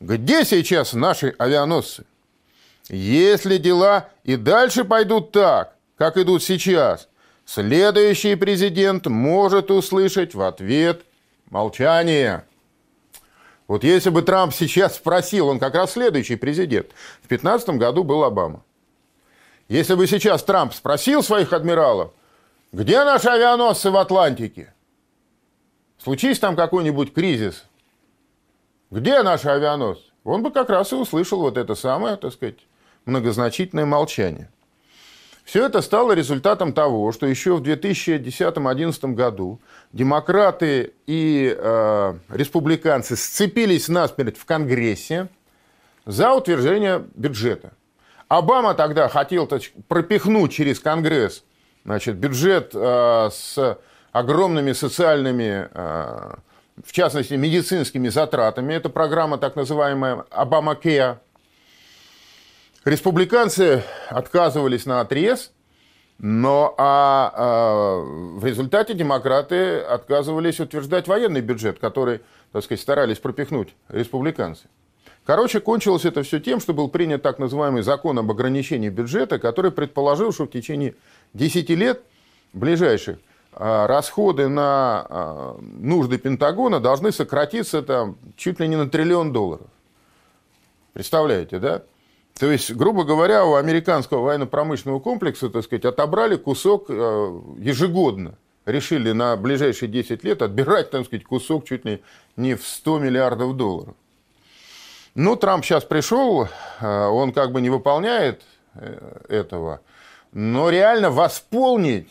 где 0.01 0.45
сейчас 0.45 0.93
наши 0.93 1.35
авианосцы? 1.39 2.05
Если 2.89 3.59
дела 3.59 4.09
и 4.25 4.35
дальше 4.35 4.85
пойдут 4.85 5.31
так, 5.31 5.77
как 5.97 6.17
идут 6.17 6.43
сейчас, 6.43 7.09
следующий 7.47 8.35
президент 8.35 9.07
может 9.07 9.71
услышать 9.71 10.35
в 10.35 10.43
ответ 10.43 11.03
молчание. 11.49 12.45
Вот 13.69 13.85
если 13.85 14.11
бы 14.11 14.23
Трамп 14.23 14.53
сейчас 14.53 14.97
спросил, 14.97 15.49
он 15.49 15.61
как 15.61 15.77
раз 15.77 15.93
следующий 15.93 16.37
президент. 16.37 16.89
В 17.23 17.29
2015 17.29 17.69
году 17.71 18.03
был 18.03 18.25
Обама. 18.25 18.65
Если 19.69 19.95
бы 19.95 20.09
сейчас 20.09 20.43
Трамп 20.43 20.75
спросил 20.75 21.23
своих 21.23 21.53
адмиралов, 21.53 22.13
где 22.73 23.03
наши 23.05 23.29
авианосцы 23.29 23.91
в 23.91 23.97
Атлантике? 23.97 24.74
Случись 26.05 26.39
там 26.39 26.55
какой-нибудь 26.55 27.15
кризис, 27.15 27.65
где 28.91 29.23
наши 29.23 29.49
авианосцы? 29.49 30.05
Он 30.23 30.43
бы 30.43 30.51
как 30.51 30.69
раз 30.69 30.93
и 30.93 30.97
услышал 30.97 31.41
вот 31.41 31.57
это 31.57 31.75
самое, 31.75 32.19
так 32.19 32.35
сказать, 32.35 32.59
многозначительное 33.07 33.87
молчание. 33.87 34.51
Все 35.45 35.65
это 35.65 35.81
стало 35.81 36.13
результатом 36.13 36.75
того, 36.75 37.11
что 37.11 37.25
еще 37.25 37.57
в 37.57 37.63
2010-2011 37.63 39.15
году 39.15 39.61
демократы 39.95 40.93
и 41.07 41.57
э, 41.57 42.15
республиканцы 42.29 43.17
сцепились 43.17 43.89
насмерть 43.89 44.37
в 44.37 44.45
Конгрессе 44.45 45.29
за 46.05 46.35
утверждение 46.35 47.03
бюджета. 47.15 47.73
Обама 48.29 48.75
тогда 48.75 49.09
хотел 49.09 49.49
пропихнуть 49.89 50.53
через 50.53 50.81
Конгресс 50.81 51.45
значит, 51.83 52.17
бюджет 52.17 52.73
э, 52.75 53.31
с 53.33 53.79
огромными 54.14 54.73
социальными, 54.73 55.68
э, 55.75 56.35
в 56.85 56.92
частности, 56.92 57.35
медицинскими 57.35 58.09
затратами. 58.09 58.73
Это 58.73 58.88
программа 58.88 59.38
так 59.38 59.56
называемая 59.56 60.25
Обама-Кеа. 60.30 61.18
Республиканцы 62.85 63.83
отказывались 64.09 64.87
на 64.87 65.00
отрез, 65.00 65.50
но 66.18 66.76
а, 66.78 67.33
а 67.35 67.99
в 68.38 68.44
результате 68.44 68.94
демократы 68.94 69.80
отказывались 69.80 70.61
утверждать 70.61 71.09
военный 71.09 71.40
бюджет, 71.40 71.80
который, 71.80 72.21
так 72.52 72.62
сказать, 72.62 72.80
старались 72.80 73.18
пропихнуть 73.18 73.75
республиканцы. 73.88 74.68
Короче, 75.26 75.59
кончилось 75.59 76.04
это 76.04 76.23
все 76.23 76.38
тем, 76.38 76.61
что 76.61 76.73
был 76.73 76.88
принят 76.88 77.23
так 77.23 77.40
называемый 77.40 77.83
закон 77.83 78.16
об 78.21 78.30
ограничении 78.30 78.90
бюджета, 78.90 79.40
который 79.40 79.73
предположил, 79.73 80.33
что 80.33 80.44
в 80.44 80.50
течение 80.50 80.94
10 81.33 81.68
лет 81.71 82.02
ближайших 82.52 83.18
расходы 83.57 84.49
на 84.49 85.07
а, 85.09 85.59
нужды 85.61 86.19
Пентагона 86.19 86.81
должны 86.81 87.13
сократиться 87.13 87.83
там, 87.83 88.17
чуть 88.37 88.59
ли 88.61 88.69
не 88.69 88.77
на 88.77 88.89
триллион 88.89 89.33
долларов. 89.33 89.67
Представляете, 90.93 91.59
да? 91.59 91.83
То 92.39 92.51
есть, 92.51 92.73
грубо 92.75 93.05
говоря, 93.05 93.45
у 93.45 93.55
американского 93.55 94.23
военно-промышленного 94.23 94.99
комплекса, 94.99 95.51
так 95.51 95.65
сказать, 95.65 95.85
отобрали 95.85 96.37
кусок 96.37 96.87
а, 96.89 97.43
ежегодно. 97.59 98.37
Решили 98.67 99.13
на 99.13 99.37
ближайшие 99.37 99.91
10 99.91 100.25
лет 100.25 100.41
отбирать, 100.41 100.91
так 100.91 101.05
сказать, 101.05 101.25
кусок 101.25 101.67
чуть 101.67 101.85
ли 101.85 102.03
не 102.37 102.55
в 102.55 102.67
100 102.67 102.99
миллиардов 102.99 103.57
долларов. 103.57 103.95
Ну, 105.15 105.37
Трамп 105.37 105.65
сейчас 105.65 105.85
пришел, 105.85 106.49
он 106.81 107.33
как 107.33 107.53
бы 107.53 107.61
не 107.61 107.71
выполняет 107.71 108.43
э, 108.75 109.21
этого, 109.29 109.81
но 110.33 110.71
реально 110.71 111.11
восполнить 111.11 112.09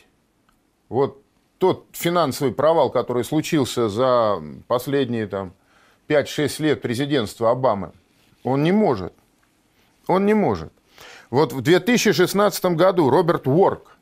вот 0.87 1.22
тот 1.63 1.85
финансовый 1.93 2.51
провал, 2.51 2.89
который 2.89 3.23
случился 3.23 3.87
за 3.87 4.43
последние 4.67 5.27
там, 5.27 5.53
5-6 6.09 6.61
лет 6.61 6.81
президентства 6.81 7.51
Обамы, 7.51 7.93
он 8.43 8.63
не 8.63 8.73
может. 8.73 9.13
Он 10.07 10.25
не 10.25 10.33
может. 10.33 10.73
Вот 11.29 11.53
в 11.53 11.61
2016 11.61 12.65
году 12.75 13.09
Роберт 13.09 13.47
Уорк, 13.47 13.95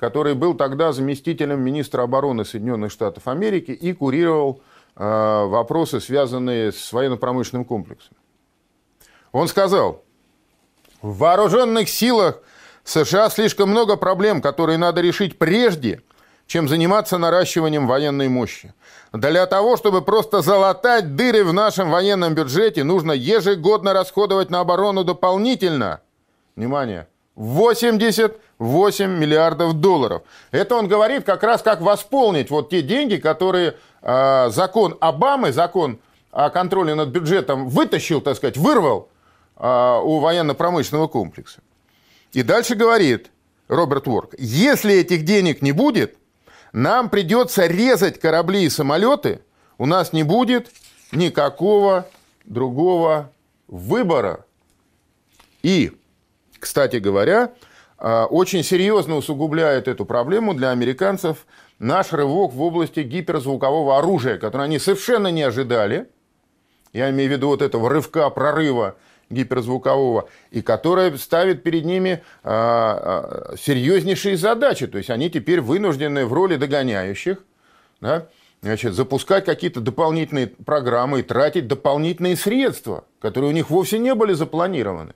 который 0.00 0.34
был 0.34 0.54
тогда 0.54 0.90
заместителем 0.90 1.60
министра 1.60 2.02
обороны 2.02 2.44
Соединенных 2.44 2.90
Штатов 2.90 3.28
Америки 3.28 3.70
и 3.70 3.92
курировал 3.92 4.60
э, 4.96 5.44
вопросы, 5.46 6.00
связанные 6.00 6.72
с 6.72 6.92
военно-промышленным 6.92 7.64
комплексом. 7.64 8.16
Он 9.30 9.46
сказал, 9.46 10.02
в 11.02 11.18
вооруженных 11.18 11.88
силах 11.88 12.40
США 12.82 13.30
слишком 13.30 13.70
много 13.70 13.96
проблем, 13.96 14.42
которые 14.42 14.76
надо 14.76 15.02
решить 15.02 15.38
прежде, 15.38 16.02
чем 16.46 16.68
заниматься 16.68 17.18
наращиванием 17.18 17.86
военной 17.86 18.28
мощи. 18.28 18.72
Для 19.12 19.46
того, 19.46 19.76
чтобы 19.76 20.02
просто 20.02 20.42
залатать 20.42 21.16
дыры 21.16 21.44
в 21.44 21.52
нашем 21.52 21.90
военном 21.90 22.34
бюджете, 22.34 22.84
нужно 22.84 23.12
ежегодно 23.12 23.92
расходовать 23.92 24.50
на 24.50 24.60
оборону 24.60 25.02
дополнительно, 25.04 26.00
внимание, 26.54 27.08
88 27.34 29.10
миллиардов 29.10 29.74
долларов. 29.74 30.22
Это 30.52 30.76
он 30.76 30.86
говорит 30.88 31.24
как 31.24 31.42
раз, 31.42 31.62
как 31.62 31.80
восполнить 31.80 32.50
вот 32.50 32.70
те 32.70 32.82
деньги, 32.82 33.16
которые 33.16 33.76
э, 34.02 34.50
закон 34.50 34.96
Обамы, 35.00 35.52
закон 35.52 35.98
о 36.30 36.50
контроле 36.50 36.94
над 36.94 37.08
бюджетом 37.08 37.68
вытащил, 37.68 38.20
так 38.20 38.36
сказать, 38.36 38.56
вырвал 38.56 39.08
э, 39.56 40.00
у 40.02 40.20
военно-промышленного 40.20 41.08
комплекса. 41.08 41.60
И 42.32 42.42
дальше 42.42 42.74
говорит 42.76 43.30
Роберт 43.68 44.06
Уорк, 44.06 44.34
если 44.38 44.94
этих 44.94 45.24
денег 45.24 45.60
не 45.60 45.72
будет– 45.72 46.16
нам 46.76 47.08
придется 47.08 47.64
резать 47.64 48.20
корабли 48.20 48.64
и 48.64 48.68
самолеты, 48.68 49.40
у 49.78 49.86
нас 49.86 50.12
не 50.12 50.24
будет 50.24 50.70
никакого 51.10 52.06
другого 52.44 53.32
выбора. 53.66 54.44
И, 55.62 55.92
кстати 56.58 56.96
говоря, 56.96 57.54
а, 57.96 58.26
очень 58.26 58.62
серьезно 58.62 59.16
усугубляет 59.16 59.88
эту 59.88 60.04
проблему 60.04 60.52
для 60.52 60.68
американцев 60.68 61.46
наш 61.78 62.12
рывок 62.12 62.52
в 62.52 62.60
области 62.60 63.00
гиперзвукового 63.00 63.96
оружия, 63.96 64.36
который 64.36 64.66
они 64.66 64.78
совершенно 64.78 65.28
не 65.28 65.44
ожидали. 65.44 66.10
Я 66.92 67.08
имею 67.08 67.30
в 67.30 67.32
виду 67.32 67.48
вот 67.48 67.62
этого 67.62 67.88
рывка, 67.88 68.28
прорыва 68.28 68.96
гиперзвукового, 69.30 70.28
и 70.50 70.62
которая 70.62 71.16
ставит 71.16 71.62
перед 71.62 71.84
ними 71.84 72.22
а, 72.44 73.52
а, 73.52 73.56
серьезнейшие 73.56 74.36
задачи. 74.36 74.86
То 74.86 74.98
есть 74.98 75.10
они 75.10 75.30
теперь 75.30 75.60
вынуждены 75.60 76.26
в 76.26 76.32
роли 76.32 76.56
догоняющих 76.56 77.38
да, 78.00 78.28
значит, 78.62 78.94
запускать 78.94 79.44
какие-то 79.44 79.80
дополнительные 79.80 80.46
программы 80.46 81.20
и 81.20 81.22
тратить 81.22 81.66
дополнительные 81.66 82.36
средства, 82.36 83.04
которые 83.20 83.50
у 83.50 83.54
них 83.54 83.70
вовсе 83.70 83.98
не 83.98 84.14
были 84.14 84.32
запланированы. 84.32 85.14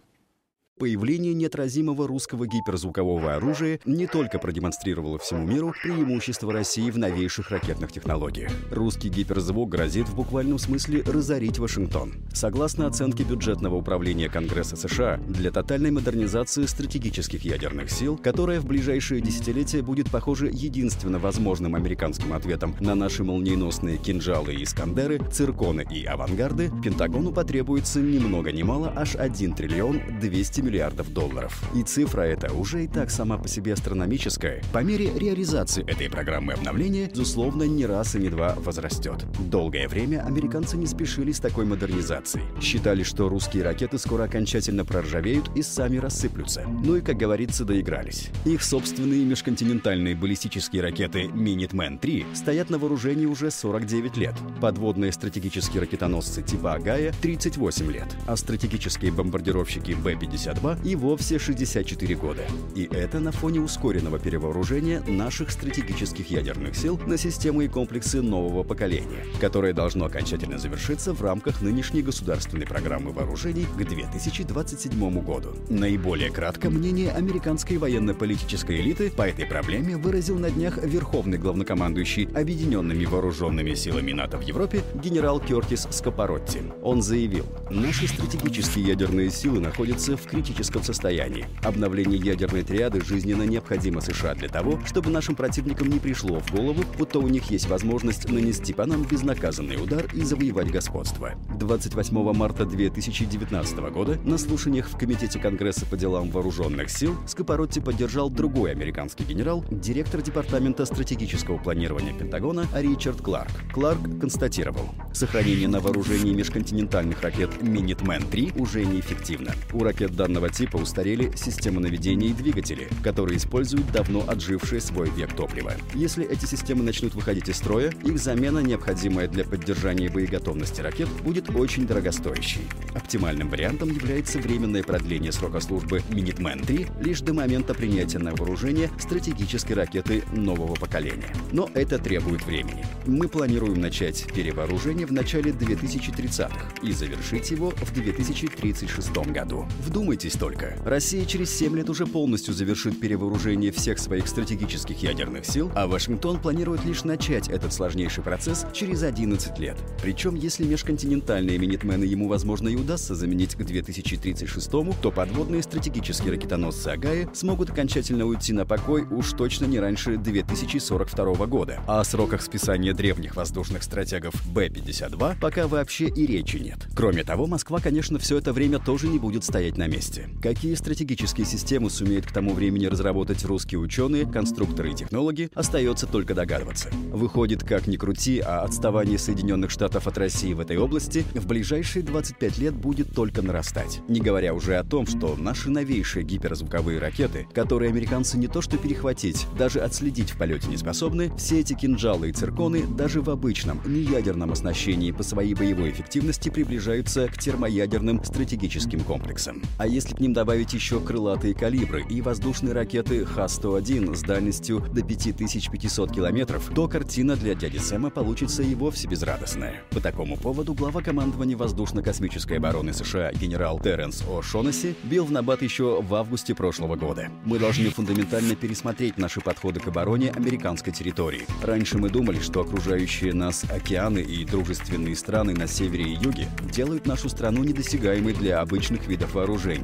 Появление 0.81 1.35
неотразимого 1.35 2.09
русского 2.09 2.47
гиперзвукового 2.47 3.35
оружия 3.35 3.81
не 3.85 4.07
только 4.07 4.39
продемонстрировало 4.39 5.19
всему 5.19 5.47
миру 5.47 5.75
преимущество 5.83 6.55
России 6.55 6.91
в 6.91 6.97
новейших 6.97 7.51
ракетных 7.51 7.93
технологиях. 7.93 8.51
Русский 8.71 9.11
гиперзвук 9.11 9.69
грозит 9.69 10.09
в 10.09 10.17
буквальном 10.17 10.59
смысле 10.59 11.03
разорить 11.03 11.59
Вашингтон. 11.59 12.15
Согласно 12.33 12.87
оценке 12.87 13.25
бюджетного 13.25 13.75
управления 13.75 14.31
Конгресса 14.31 14.77
США, 14.77 15.21
для 15.29 15.51
тотальной 15.51 15.91
модернизации 15.91 16.65
стратегических 16.65 17.45
ядерных 17.45 17.91
сил, 17.91 18.17
которая 18.17 18.59
в 18.59 18.65
ближайшие 18.65 19.21
десятилетия 19.21 19.83
будет, 19.83 20.11
похоже, 20.11 20.49
единственно 20.51 21.19
возможным 21.19 21.75
американским 21.75 22.33
ответом 22.33 22.75
на 22.81 22.95
наши 22.95 23.23
молниеносные 23.23 23.99
кинжалы 23.99 24.55
и 24.55 24.63
искандеры, 24.63 25.21
цирконы 25.31 25.87
и 25.91 26.07
авангарды, 26.07 26.73
Пентагону 26.83 27.33
потребуется 27.33 28.01
ни 28.01 28.19
много 28.19 28.51
ни 28.51 28.63
мало 28.63 28.91
аж 28.97 29.15
1 29.17 29.53
триллион 29.53 30.01
200 30.19 30.61
миллионов 30.63 30.70
миллиардов 30.71 31.13
долларов. 31.13 31.61
И 31.75 31.83
цифра 31.83 32.23
эта 32.23 32.53
уже 32.53 32.85
и 32.85 32.87
так 32.87 33.11
сама 33.11 33.39
по 33.39 33.49
себе 33.49 33.73
астрономическая. 33.73 34.63
По 34.73 34.79
мере 34.85 35.11
реализации 35.17 35.83
этой 35.91 36.09
программы 36.09 36.53
обновления, 36.53 37.09
безусловно, 37.09 37.65
не 37.65 37.87
раз 37.87 38.15
и 38.15 38.19
не 38.21 38.29
два 38.31 38.55
возрастет. 38.55 39.25
Долгое 39.51 39.89
время 39.89 40.25
американцы 40.25 40.77
не 40.77 40.87
спешили 40.87 41.33
с 41.33 41.41
такой 41.41 41.65
модернизацией. 41.65 42.45
Считали, 42.61 43.03
что 43.03 43.29
русские 43.29 43.65
ракеты 43.65 43.99
скоро 43.99 44.25
окончательно 44.25 44.85
проржавеют 44.85 45.51
и 45.57 45.63
сами 45.63 45.97
рассыплются. 45.97 46.65
Ну 46.85 46.97
и, 46.97 47.01
как 47.01 47.17
говорится, 47.17 47.65
доигрались. 47.65 48.29
Их 48.45 48.63
собственные 48.63 49.25
межконтинентальные 49.25 50.15
баллистические 50.15 50.83
ракеты 50.83 51.25
«Минитмен-3» 51.25 52.37
стоят 52.37 52.71
на 52.71 52.79
вооружении 52.79 53.27
уже 53.27 53.51
49 53.51 54.17
лет. 54.19 54.35
Подводные 54.61 55.11
стратегические 55.11 55.81
ракетоносцы 55.81 56.43
типа 56.43 56.75
«Агая»— 56.75 57.13
38 57.23 57.91
лет, 57.91 58.17
а 58.29 58.37
стратегические 58.37 59.11
бомбардировщики 59.11 59.93
Б-52 59.93 60.60
и 60.85 60.95
вовсе 60.95 61.39
64 61.39 62.15
года. 62.17 62.43
И 62.75 62.89
это 62.93 63.19
на 63.21 63.33
фоне 63.33 63.61
ускоренного 63.61 64.19
перевооружения 64.19 65.03
наших 65.07 65.51
стратегических 65.51 66.31
ядерных 66.31 66.77
сил 66.77 67.01
на 67.07 67.17
системы 67.17 67.65
и 67.65 67.69
комплексы 67.69 68.21
нового 68.21 68.63
поколения, 68.63 69.25
которое 69.41 69.73
должно 69.73 70.05
окончательно 70.05 70.59
завершиться 70.59 71.13
в 71.13 71.23
рамках 71.23 71.63
нынешней 71.63 72.03
государственной 72.03 72.67
программы 72.67 73.13
вооружений 73.13 73.67
к 73.79 73.85
2027 73.85 75.25
году. 75.25 75.51
Наиболее 75.69 76.31
кратко 76.31 76.69
мнение 76.69 77.11
американской 77.11 77.79
военно-политической 77.79 78.81
элиты 78.81 79.11
по 79.11 79.23
этой 79.23 79.47
проблеме 79.47 79.97
выразил 79.97 80.39
на 80.39 80.51
днях 80.51 80.79
верховный 80.83 81.39
главнокомандующий 81.39 82.29
Объединенными 82.35 83.07
вооруженными 83.07 83.75
силами 83.75 84.13
НАТО 84.13 84.37
в 84.39 84.43
Европе 84.43 84.83
генерал 84.95 85.41
Кертис 85.41 85.89
Скопоротти. 85.91 86.63
Он 86.83 87.03
заявил, 87.03 87.47
наши 87.71 88.07
стратегические 88.07 88.87
ядерные 88.87 89.31
силы 89.31 89.61
находятся 89.61 90.17
в 90.17 90.23
критическом 90.23 90.50
состоянии. 90.91 91.47
Обновление 91.63 92.19
ядерной 92.19 92.63
триады 92.63 93.05
жизненно 93.05 93.45
необходимо 93.45 94.01
США 94.01 94.35
для 94.35 94.49
того, 94.49 94.81
чтобы 94.87 95.11
нашим 95.11 95.35
противникам 95.35 95.89
не 95.89 95.99
пришло 95.99 96.41
в 96.41 96.53
голову, 96.53 96.83
будто 96.99 97.19
у 97.19 97.29
них 97.29 97.51
есть 97.51 97.69
возможность 97.69 98.29
нанести 98.29 98.73
по 98.73 98.87
нам 98.87 99.05
безнаказанный 99.05 99.83
удар 99.83 100.07
и 100.13 100.23
завоевать 100.23 100.71
господство. 100.71 101.33
28 101.59 102.33
марта 102.33 102.65
2019 102.65 103.79
года 103.93 104.19
на 104.25 104.39
слушаниях 104.39 104.89
в 104.89 104.97
Комитете 104.97 105.39
Конгресса 105.39 105.87
по 105.87 105.97
делам 105.97 106.31
вооруженных 106.31 106.91
сил 106.91 107.17
Скопоротти 107.27 107.81
поддержал 107.81 108.31
другой 108.31 108.73
американский 108.73 109.25
генерал, 109.25 109.65
директор 109.71 110.23
Департамента 110.23 110.85
стратегического 110.85 111.59
планирования 111.59 112.13
Пентагона 112.13 112.67
Ричард 112.75 113.21
Кларк. 113.21 113.51
Кларк 113.73 114.01
констатировал, 114.21 114.89
сохранение 115.13 115.69
на 115.69 115.81
вооружении 115.81 116.33
межконтинентальных 116.33 117.23
ракет 117.23 117.51
Minuteman-3 117.61 118.61
уже 118.61 118.85
неэффективно. 118.85 119.53
У 119.73 119.83
ракет 119.83 120.15
данного 120.17 120.30
типа 120.51 120.77
устарели 120.77 121.33
системы 121.37 121.81
наведения 121.81 122.29
и 122.29 122.33
двигатели, 122.33 122.89
которые 123.03 123.39
используют 123.39 123.91
давно 123.93 124.25
отжившие 124.27 124.81
свой 124.81 125.11
век 125.11 125.33
топлива. 125.35 125.73
Если 125.95 126.25
эти 126.25 126.45
системы 126.45 126.83
начнут 126.83 127.15
выходить 127.15 127.49
из 127.49 127.57
строя, 127.57 127.93
их 128.05 128.19
замена, 128.19 128.59
необходимая 128.61 129.29
для 129.29 129.45
поддержания 129.45 130.09
боеготовности 130.09 130.81
ракет, 130.81 131.09
будет 131.25 131.51
очень 131.51 131.87
дорогостоящей. 131.87 132.63
Оптимальным 132.95 133.49
вариантом 133.49 133.91
является 133.91 134.39
временное 134.39 134.83
продление 134.83 135.33
срока 135.33 135.61
службы 135.61 136.03
Minuteman-3 136.11 137.03
лишь 137.03 137.21
до 137.21 137.35
момента 137.35 137.75
принятия 137.75 138.19
на 138.19 138.35
вооружение 138.35 138.91
стратегической 138.99 139.75
ракеты 139.75 140.23
нового 140.33 140.75
поколения. 140.75 141.35
Но 141.53 141.69
это 141.75 141.99
требует 141.99 142.45
времени. 142.45 142.85
Мы 143.07 143.29
планируем 143.29 143.81
начать 143.81 144.27
перевооружение 144.33 145.07
в 145.07 145.13
начале 145.13 145.51
2030-х 145.51 146.71
и 146.83 146.93
завершить 146.93 147.51
его 147.51 147.71
в 147.71 147.93
2036 147.93 149.11
году. 149.33 149.67
Вдумайтесь 149.81 150.20
только, 150.29 150.77
Россия 150.85 151.25
через 151.25 151.51
7 151.57 151.77
лет 151.77 151.89
уже 151.89 152.07
полностью 152.07 152.53
завершит 152.53 153.01
перевооружение 153.01 153.73
всех 153.73 153.99
своих 153.99 154.29
стратегических 154.29 155.03
ядерных 155.03 155.47
сил, 155.47 155.71
а 155.75 155.87
Вашингтон 155.87 156.39
планирует 156.41 156.85
лишь 156.85 157.05
начать 157.05 157.49
этот 157.49 157.73
сложнейший 157.73 158.23
процесс 158.23 158.67
через 158.73 159.03
11 159.03 159.59
лет. 159.59 159.79
Причем, 160.03 160.35
если 160.35 160.65
межконтинентальные 160.65 161.59
минитмены 161.59 162.05
ему, 162.05 162.29
возможно, 162.29 162.69
и 162.69 162.77
удастся 162.77 163.15
заменить 163.15 163.55
к 163.55 163.65
2036 163.65 164.71
то 165.01 165.11
подводные 165.11 165.63
стратегические 165.63 166.33
ракетоносцы 166.33 166.89
Агая 166.89 167.29
смогут 167.33 167.71
окончательно 167.71 168.27
уйти 168.27 168.53
на 168.53 168.67
покой 168.67 169.07
уж 169.11 169.33
точно 169.33 169.65
не 169.65 169.81
раньше 169.81 170.17
2042 170.17 171.47
года. 171.47 171.81
А 171.87 172.01
о 172.01 172.05
сроках 172.05 172.43
списания 172.43 172.93
древних 172.93 173.37
воздушных 173.37 173.83
стратегов 173.83 174.35
Б-52 174.53 175.39
пока 175.41 175.67
вообще 175.67 176.09
и 176.09 176.27
речи 176.27 176.57
нет. 176.57 176.79
Кроме 176.95 177.25
того, 177.25 177.47
Москва, 177.47 177.81
конечно, 177.81 178.19
все 178.19 178.39
это 178.39 178.53
время 178.53 178.79
тоже 178.79 179.09
не 179.09 179.19
будет 179.19 179.45
стоять 179.45 179.77
на 179.77 179.87
месте. 179.87 180.10
Какие 180.43 180.75
стратегические 180.75 181.47
системы 181.47 181.91
сумеют 181.91 182.27
к 182.27 182.33
тому 182.33 182.55
времени 182.55 182.87
разработать 182.87 183.45
русские 183.45 183.79
ученые, 183.81 184.27
конструкторы 184.27 184.93
и 184.93 184.95
технологи, 184.95 185.51
остается 185.55 186.07
только 186.07 186.35
догадываться. 186.35 186.91
Выходит, 187.13 187.63
как 187.63 187.87
ни 187.87 187.97
крути, 187.97 188.41
а 188.41 188.63
отставание 188.63 189.19
Соединенных 189.19 189.71
Штатов 189.71 190.07
от 190.07 190.19
России 190.19 190.53
в 190.53 190.61
этой 190.61 190.77
области 190.79 191.25
в 191.35 191.47
ближайшие 191.47 192.03
25 192.03 192.59
лет 192.59 192.75
будет 192.75 193.15
только 193.15 193.43
нарастать. 193.43 194.01
Не 194.09 194.21
говоря 194.21 194.55
уже 194.55 194.77
о 194.77 194.85
том, 194.85 195.07
что 195.07 195.37
наши 195.37 195.71
новейшие 195.71 196.25
гиперзвуковые 196.25 196.99
ракеты, 196.99 197.47
которые 197.53 197.91
американцы 197.91 198.39
не 198.39 198.49
то 198.49 198.63
что 198.63 198.79
перехватить, 198.79 199.47
даже 199.59 199.81
отследить 199.81 200.31
в 200.31 200.39
полете 200.39 200.69
не 200.69 200.77
способны, 200.77 201.31
все 201.37 201.61
эти 201.61 201.75
кинжалы 201.75 202.31
и 202.31 202.33
цирконы 202.33 202.83
даже 202.87 203.21
в 203.21 203.31
обычном, 203.31 203.81
неядерном 203.85 204.53
оснащении 204.53 205.13
по 205.13 205.23
своей 205.23 205.55
боевой 205.55 205.91
эффективности 205.91 206.49
приближаются 206.49 207.29
к 207.29 207.39
термоядерным 207.39 208.25
стратегическим 208.25 209.01
комплексам. 209.01 209.63
А 209.79 209.87
если 209.87 210.00
к 210.09 210.21
ним 210.21 210.33
добавить 210.33 210.73
еще 210.73 211.01
крылатые 211.01 211.55
калибры 211.55 212.05
и 212.09 212.21
воздушные 212.21 212.73
ракеты 212.73 213.25
Х-101 213.25 214.15
с 214.15 214.23
дальностью 214.23 214.81
до 214.93 215.03
5500 215.03 216.13
километров, 216.13 216.71
то 216.75 216.89
картина 216.89 217.37
для 217.37 217.55
дяди 217.55 217.79
Сэма 217.79 218.11
получится 218.11 218.63
и 218.63 218.75
вовсе 218.75 219.09
безрадостная. 219.09 219.83
По 219.91 220.01
такому 220.01 220.37
поводу 220.37 220.75
глава 220.75 221.03
командования 221.03 221.57
воздушно-космической 221.57 222.59
обороны 222.59 222.93
США 222.93 223.33
генерал 223.33 223.79
Терренс 223.81 224.23
О'Шонесси 224.23 224.95
бил 225.05 225.25
в 225.25 225.33
набат 225.33 225.63
еще 225.63 226.01
в 226.03 226.15
августе 226.15 226.55
прошлого 226.55 226.97
года. 226.97 227.29
Мы 227.45 227.59
должны 227.59 227.91
фундаментально 227.91 228.55
пересмотреть 228.55 229.19
наши 229.19 229.41
подходы 229.41 229.81
к 229.81 229.89
обороне 229.89 230.31
американской 230.31 230.93
территории. 230.93 231.47
Раньше 231.63 231.99
мы 231.99 232.11
думали, 232.11 232.39
что 232.39 232.61
окружающие 232.61 233.33
нас 233.35 233.65
океаны 233.71 234.21
и 234.21 234.45
дружественные 234.45 235.17
страны 235.17 235.55
на 235.55 235.67
севере 235.67 236.05
и 236.05 236.15
юге 236.15 236.49
делают 236.73 237.07
нашу 237.07 237.29
страну 237.29 237.65
недосягаемой 237.65 238.35
для 238.35 238.61
обычных 238.61 239.07
видов 239.07 239.37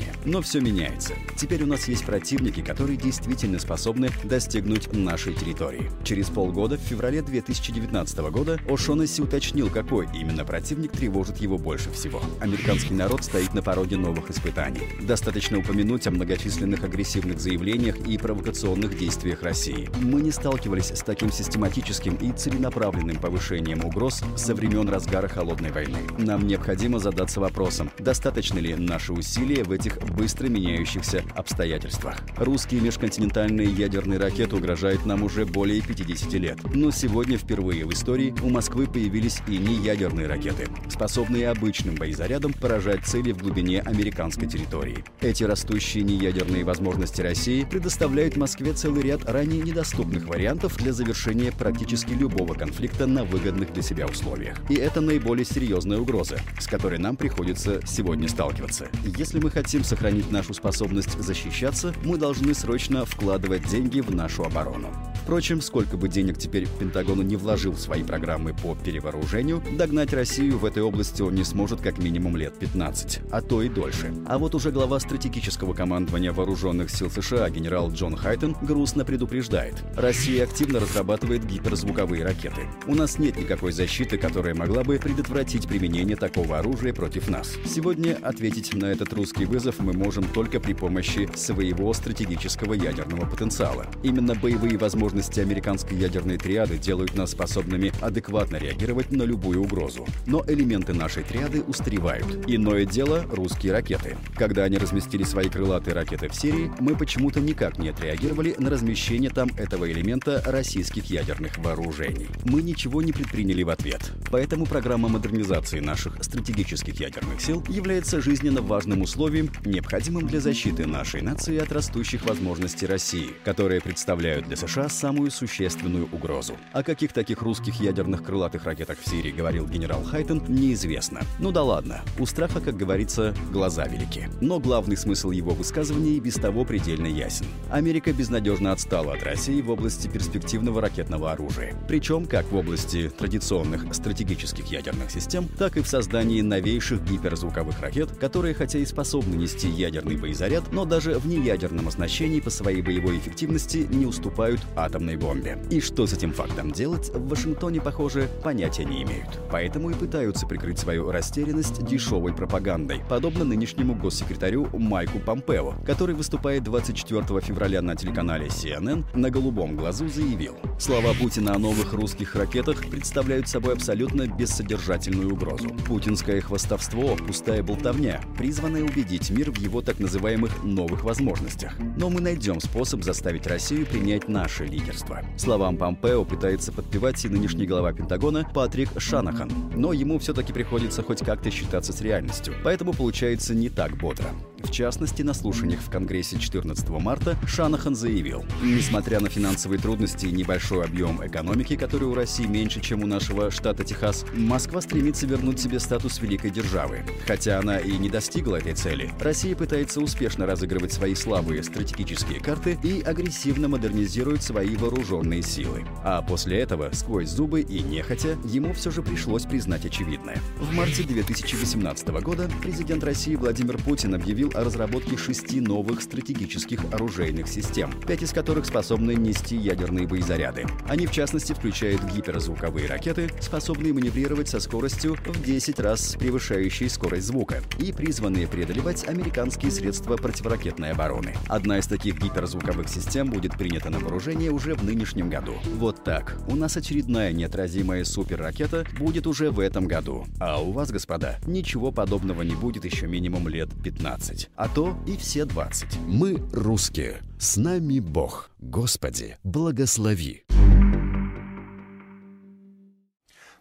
вооружения. 0.07 0.13
Но 0.25 0.43
все 0.43 0.61
меняется. 0.61 1.15
Теперь 1.37 1.63
у 1.63 1.67
нас 1.67 1.89
есть 1.89 2.05
противники, 2.05 2.63
которые 2.63 2.97
действительно 2.97 3.59
способны 3.59 4.11
достигнуть 4.25 4.93
нашей 4.93 5.35
территории. 5.35 5.91
Через 6.05 6.29
полгода, 6.29 6.77
в 6.77 6.81
феврале 6.81 7.23
2019 7.23 8.19
года, 8.31 8.59
О'Шонесси 8.67 9.23
уточнил, 9.23 9.71
какой 9.71 10.09
именно 10.15 10.45
противник 10.45 10.93
тревожит 10.93 11.39
его 11.39 11.59
больше 11.59 11.91
всего. 11.93 12.21
Американский 12.41 12.95
народ 12.95 13.25
стоит 13.25 13.55
на 13.55 13.63
пороге 13.63 13.97
новых 13.97 14.31
испытаний. 14.31 14.83
Достаточно 15.01 15.59
упомянуть 15.59 16.07
о 16.07 16.11
многочисленных 16.11 16.85
агрессивных 16.85 17.41
заявлениях 17.41 17.97
и 18.07 18.19
провокационных 18.19 18.99
действиях 18.99 19.43
России. 19.43 19.89
Мы 20.01 20.21
не 20.21 20.33
сталкивались 20.33 20.91
с 20.91 21.03
таким 21.03 21.31
систематическим 21.31 22.17
и 22.17 22.33
целенаправленным 22.33 23.17
повышением 23.17 23.85
угроз 23.85 24.23
со 24.37 24.55
времен 24.55 24.89
разгара 24.89 25.29
Холодной 25.29 25.71
войны. 25.71 25.99
Нам 26.19 26.47
необходимо 26.47 26.99
задаться 26.99 27.41
вопросом, 27.41 27.91
достаточно 27.99 28.59
ли 28.59 28.75
наши 28.75 29.13
усилия 29.13 29.65
в 29.65 29.73
этих 29.73 29.96
быстро 30.17 30.49
меняющихся 30.49 31.23
обстоятельствах. 31.35 32.17
Русские 32.37 32.81
межконтинентальные 32.81 33.69
ядерные 33.69 34.19
ракеты 34.19 34.57
угрожают 34.57 35.07
нам 35.07 35.23
уже 35.23 35.47
более 35.47 35.81
50 35.81 36.33
лет. 36.35 36.59
Но 36.75 36.91
сегодня 36.91 37.39
впервые 37.39 37.85
в 37.85 37.93
истории 37.93 38.35
у 38.43 38.49
Москвы 38.49 38.87
появились 38.87 39.41
и 39.47 39.59
не 39.59 39.75
ядерные 39.77 40.27
ракеты, 40.27 40.69
способные 40.89 41.49
обычным 41.51 41.95
боезарядом 41.95 42.53
поражать 42.53 43.05
цели 43.05 43.33
в 43.33 43.39
глубине 43.39 43.81
американской 43.81 44.49
территории. 44.49 45.05
Эти 45.21 45.45
растущие 45.45 46.05
неядерные 46.05 46.65
возможности 46.65 47.21
России 47.21 47.65
предоставляют 47.65 48.37
Москве 48.37 48.73
целый 48.73 49.03
ряд 49.03 49.29
ранее 49.29 49.63
недоступных 49.63 50.27
вариантов 50.27 50.77
для 50.77 50.93
завершения 50.93 51.53
практически 51.53 52.13
любого 52.13 52.55
конфликта 52.55 53.07
на 53.07 53.25
выгодных 53.25 53.73
для 53.73 53.83
себя 53.83 54.07
условиях. 54.07 54.59
И 54.71 54.75
это 54.75 55.01
наиболее 55.01 55.45
серьезная 55.45 55.99
угроза, 55.99 56.39
с 56.59 56.67
которой 56.67 56.99
нам 56.99 57.17
приходится 57.17 57.81
сегодня 57.87 58.29
сталкиваться. 58.29 58.89
Если 59.17 59.39
мы 59.39 59.51
хотим 59.51 59.85
сохранить 59.87 60.31
нашу 60.31 60.53
способность 60.53 61.19
защищаться, 61.19 61.95
мы 62.05 62.19
должны 62.19 62.55
срочно 62.55 63.05
вкладывать 63.07 63.69
деньги 63.69 64.01
в 64.01 64.15
нашу 64.15 64.45
оборону. 64.45 64.91
Впрочем, 65.27 65.61
сколько 65.61 65.97
бы 65.97 66.09
денег 66.09 66.39
теперь 66.39 66.69
Пентагону 66.79 67.23
не 67.23 67.35
вложил 67.35 67.73
в 67.73 67.81
свои 67.81 68.05
программы 68.05 68.55
по 68.55 68.77
перевооружению, 68.77 69.61
догнать 69.77 70.13
Россию 70.13 70.57
в 70.59 70.65
этой 70.65 70.85
области 70.85 71.21
он 71.21 71.35
не 71.35 71.43
сможет 71.43 71.81
как 71.81 71.99
минимум 71.99 72.37
лет 72.37 72.57
15, 72.61 73.23
а 73.33 73.43
то 73.43 73.61
и 73.61 73.69
дольше. 73.69 74.15
А 74.29 74.39
вот 74.39 74.55
уже 74.55 74.71
глава 74.71 75.01
стратегического 75.01 75.75
командования 75.75 76.33
вооруженных 76.33 76.91
сил 76.91 77.11
США 77.11 77.51
генерал 77.51 77.91
Джон 77.91 78.15
Хайтон 78.15 78.55
грустно 78.63 79.05
предупреждает. 79.05 79.75
Россия 79.97 80.45
активно 80.45 80.79
разрабатывает 80.79 81.45
гиперзвуковые 81.45 82.23
ракеты. 82.23 82.61
У 82.87 82.95
нас 82.95 83.19
нет 83.19 83.37
никакой 83.37 83.73
защиты, 83.73 84.19
которая 84.19 84.55
могла 84.55 84.85
бы 84.85 84.97
предотвратить 84.97 85.67
применение 85.67 86.17
такого 86.17 86.61
оружия 86.61 86.95
против 86.95 87.29
нас. 87.29 87.57
Сегодня 87.65 88.17
ответить 88.23 88.75
на 88.75 88.85
этот 88.85 89.13
русский 89.13 89.45
вызов 89.45 89.81
мы 89.81 89.93
можем 89.93 90.23
только 90.23 90.61
при 90.61 90.73
помощи 90.73 91.29
своего 91.35 91.93
стратегического 91.93 92.75
ядерного 92.75 93.29
потенциала. 93.29 93.87
Именно 94.05 94.37
боевые 94.37 94.79
возможности 94.79 95.16
американской 95.43 95.97
ядерной 95.97 96.39
триады 96.39 96.79
делают 96.79 97.15
нас 97.15 97.31
способными 97.31 97.93
адекватно 98.01 98.57
реагировать 98.57 99.11
на 99.11 99.23
любую 99.23 99.63
угрозу. 99.63 100.07
Но 100.27 100.45
элементы 100.47 100.93
нашей 100.93 101.23
триады 101.23 101.63
устаревают. 101.63 102.27
Иное 102.47 102.85
дело— 102.85 103.25
русские 103.31 103.73
ракеты. 103.73 104.17
Когда 104.37 104.65
они 104.65 104.79
разместили 104.79 105.23
свои 105.23 105.49
крылатые 105.49 105.95
ракеты 105.95 106.29
в 106.29 106.35
Сирии, 106.35 106.71
мы 106.81 106.97
почему-то 106.97 107.41
никак 107.41 107.79
не 107.79 107.89
отреагировали 107.89 108.55
на 108.59 108.71
размещение 108.71 109.31
там 109.31 109.49
этого 109.57 109.91
элемента 109.91 110.43
российских 110.47 111.07
ядерных 111.07 111.59
вооружений. 111.59 112.29
Мы 112.45 112.63
ничего 112.63 113.03
не 113.03 113.13
предприняли 113.13 113.63
в 113.63 113.71
ответ. 113.71 114.13
Поэтому 114.31 114.67
программа 114.67 115.09
модернизации 115.09 115.81
наших 115.81 116.23
стратегических 116.23 117.01
ядерных 117.01 117.41
сил 117.41 117.65
является 117.69 118.21
жизненно 118.21 118.61
важным 118.63 119.03
условием, 119.03 119.51
необходимым 119.65 120.27
для 120.27 120.41
защиты 120.41 120.87
нашей 120.87 121.23
нации 121.23 121.59
от 121.59 121.73
растущих 121.73 122.25
возможностей 122.25 122.87
России, 122.87 123.31
которые 123.45 123.81
представляют 123.81 124.47
для 124.47 124.57
США 124.57 124.89
самую 125.07 125.31
существенную 125.31 126.09
угрозу. 126.11 126.55
О 126.73 126.83
каких 126.83 127.13
таких 127.13 127.41
русских 127.41 127.79
ядерных 127.81 128.25
крылатых 128.25 128.65
ракетах 128.65 128.99
в 128.99 129.09
Сирии 129.09 129.31
говорил 129.31 129.65
генерал 129.69 130.03
Хайтон, 130.03 130.43
неизвестно. 130.49 131.21
Ну 131.39 131.53
да 131.53 131.63
ладно, 131.63 132.01
у 132.19 132.27
страха, 132.27 132.61
как 132.61 132.77
говорится, 132.77 133.33
глаза 133.53 133.87
велики. 133.87 134.29
Но 134.41 134.59
главный 134.59 134.97
смысл 134.97 135.31
его 135.31 135.53
высказывания 135.53 136.15
и 136.15 136.21
без 136.21 136.35
того 136.35 136.65
предельно 136.65 137.07
ясен. 137.07 137.47
Америка 137.71 138.13
безнадежно 138.13 138.73
отстала 138.73 139.13
от 139.13 139.23
России 139.23 139.63
в 139.63 139.71
области 139.71 140.09
перспективного 140.09 140.81
ракетного 140.81 141.31
оружия. 141.31 141.77
Причем 141.87 142.27
как 142.27 142.51
в 142.51 142.57
области 142.57 143.09
традиционных 143.09 143.95
стратегических 143.95 144.67
ядерных 144.67 145.13
систем, 145.13 145.47
так 145.57 145.77
и 145.77 145.83
в 145.83 145.87
создании 145.87 146.41
новейших 146.41 147.05
гиперзвуковых 147.05 147.81
ракет, 147.81 148.11
которые 148.19 148.55
хотя 148.55 148.81
и 148.81 148.85
способны 148.85 149.37
нести 149.37 149.69
ядерный 149.69 150.17
боезаряд, 150.17 150.65
но 150.73 150.85
даже 150.85 151.17
в 151.21 151.29
неядерном 151.29 151.87
оснащении 151.87 152.41
по 152.41 152.51
своей 152.51 152.83
боевой 152.83 153.19
эффективности 153.19 153.87
не 153.89 154.05
уступают 154.05 154.61
атомной 154.97 155.17
бомбе. 155.17 155.59
И 155.71 155.81
что 155.81 156.07
с 156.07 156.15
этим 156.15 156.33
фактом 156.33 156.71
делать, 156.71 157.11
в 157.11 157.29
Вашингтоне, 157.29 157.81
похоже, 157.81 158.29
понятия 158.43 158.85
не 158.85 159.03
имеют. 159.03 159.29
Поэтому 159.51 159.91
и 159.91 159.95
пытаются 159.95 160.47
прикрыть 160.47 160.79
свою 160.79 161.11
растерянность 161.11 161.85
дешевой 161.85 162.33
пропагандой, 162.33 163.03
подобно 163.09 163.45
нынешнему 163.45 163.95
госсекретарю 163.95 164.69
Майку 164.73 165.19
Помпео, 165.19 165.75
который 165.85 166.15
выступает 166.15 166.65
24 166.65 167.41
февраля 167.43 167.83
на 167.83 167.95
телеканале 167.95 168.47
CNN 168.47 169.05
на 169.15 169.31
голубом 169.31 169.77
глазу 169.77 170.09
заявил, 170.09 170.55
слова 170.79 171.15
Путина 171.15 171.55
о 171.55 171.59
новых 171.59 171.93
русских 171.93 172.35
ракетах 172.35 172.87
представляют 172.87 173.49
собой 173.49 173.75
абсолютно 173.75 174.27
бессодержательную 174.27 175.33
угрозу. 175.33 175.69
Путинское 175.87 176.41
хвастовство– 176.41 177.17
пустая 177.27 177.63
болтовня, 177.63 178.21
призванная 178.37 178.83
убедить 178.83 179.31
мир 179.31 179.51
в 179.51 179.59
его 179.59 179.83
так 179.83 179.99
называемых 179.99 180.63
новых 180.63 181.05
возможностях. 181.05 181.75
Но 181.97 182.11
мы 182.11 182.21
найдем 182.21 182.61
способ 182.61 183.03
заставить 183.03 183.47
Россию 183.47 183.87
принять 183.87 184.29
наше 184.29 184.65
лидерство. 184.65 185.23
Словам 185.37 185.77
Помпео 185.77 186.25
пытается 186.25 186.73
подпевать 186.73 187.25
и 187.25 187.29
нынешний 187.29 187.67
глава 187.67 187.93
Пентагона 187.93 188.49
Патрик 188.53 188.91
Шанахан. 188.99 189.51
Но 189.75 189.93
ему 189.93 190.19
все-таки 190.19 190.53
приходится 190.53 191.03
хоть 191.03 191.25
как-то 191.25 191.51
считаться 191.51 191.93
с 191.93 192.01
реальностью, 192.01 192.55
поэтому 192.63 192.93
получается 192.93 193.55
не 193.55 193.69
так 193.69 193.97
бодро. 193.97 194.27
В 194.63 194.71
частности, 194.71 195.23
на 195.23 195.33
слушаниях 195.33 195.81
в 195.81 195.91
Конгрессе 195.91 196.39
14 196.39 196.89
марта 196.89 197.37
Шанахан 197.47 197.95
заявил, 197.95 198.45
несмотря 198.63 199.21
на 199.21 199.29
финансовые 199.29 199.81
трудности 199.81 200.27
и 200.27 200.33
небольшой 200.67 200.85
объем 200.85 201.25
экономики, 201.25 201.77
который 201.77 202.09
у 202.09 202.15
России 202.15 202.45
меньше, 202.45 202.81
чем 202.81 203.05
у 203.05 203.07
нашего 203.07 203.51
штата 203.53 203.85
Техас, 203.85 204.25
Москва 204.35 204.81
стремится 204.81 205.27
вернуть 205.27 205.61
себе 205.61 205.79
статус 205.79 206.21
великой 206.21 206.51
державы. 206.51 207.03
Хотя 207.27 207.61
она 207.61 207.79
и 207.79 207.97
не 207.97 208.09
достигла 208.09 208.57
этой 208.57 208.75
цели, 208.75 209.13
Россия 209.21 209.55
пытается 209.55 210.01
успешно 210.01 210.45
разыгрывать 210.45 210.93
свои 210.93 211.15
слабые 211.15 211.63
стратегические 211.63 212.41
карты 212.41 212.79
и 212.83 213.01
агрессивно 213.01 213.69
модернизирует 213.69 214.43
свои 214.43 214.75
вооруженные 214.77 215.43
силы. 215.43 215.85
А 216.03 216.23
после 216.23 216.59
этого, 216.59 216.91
сквозь 216.93 217.29
зубы 217.29 217.61
и 217.61 217.81
нехотя, 217.81 218.37
ему 218.45 218.73
все 218.73 218.91
же 218.91 219.03
пришлось 219.03 219.45
признать 219.45 219.87
очевидное. 219.87 220.39
В 220.59 220.73
марте 220.73 221.05
2018 221.05 222.09
года 222.23 222.51
президент 222.61 223.05
России 223.05 223.37
Владимир 223.37 223.79
Путин 223.79 224.15
объявил 224.15 224.51
о 224.55 224.65
разработке 224.65 225.17
шести 225.17 225.61
новых 225.61 226.03
стратегических 226.03 226.81
оружейных 226.93 227.47
систем, 227.47 227.93
пять 228.07 228.23
из 228.23 228.33
которых 228.33 228.67
способны 228.67 229.15
нести 229.15 229.57
ядерные 229.57 230.09
боезаряды. 230.09 230.56
Они, 230.89 231.07
в 231.07 231.11
частности, 231.11 231.53
включают 231.53 232.03
гиперзвуковые 232.05 232.87
ракеты, 232.87 233.31
способные 233.41 233.93
маневрировать 233.93 234.49
со 234.49 234.61
скоростью 234.61 235.17
в 235.27 235.43
10 235.43 235.81
раз 235.81 236.17
превышающей 236.19 236.89
скорость 236.89 237.27
звука, 237.27 237.63
и 237.79 237.93
призванные 237.93 238.47
преодолевать 238.47 239.07
американские 239.09 239.71
средства 239.71 240.17
противоракетной 240.17 240.93
обороны. 240.93 241.35
Одна 241.49 241.79
из 241.79 241.87
таких 241.87 242.19
гиперзвуковых 242.19 242.89
систем 242.89 243.31
будет 243.31 243.59
принята 243.59 243.91
на 243.91 243.99
вооружение 243.99 244.51
уже 244.51 244.75
в 244.75 244.85
нынешнем 244.85 245.29
году. 245.29 245.55
Вот 245.75 246.05
так. 246.05 246.37
У 246.49 246.57
нас 246.57 246.77
очередная 246.77 247.33
неотразимая 247.33 248.05
суперракета 248.05 248.87
будет 248.99 249.27
уже 249.27 249.51
в 249.51 249.61
этом 249.61 249.87
году. 249.87 250.27
А 250.41 250.61
у 250.61 250.73
вас, 250.73 250.91
господа, 250.91 251.39
ничего 251.47 251.93
подобного 251.93 252.43
не 252.43 252.55
будет 252.55 252.85
еще 252.85 253.07
минимум 253.07 253.49
лет 253.49 253.69
15. 253.83 254.51
А 254.55 254.69
то 254.69 254.97
и 255.07 255.17
все 255.17 255.45
20. 255.45 255.99
Мы 256.07 256.43
русские. 256.53 257.21
С 257.39 257.57
нами 257.57 258.01
Бог. 258.01 258.51
Господи, 258.61 259.37
благослови. 259.45 260.46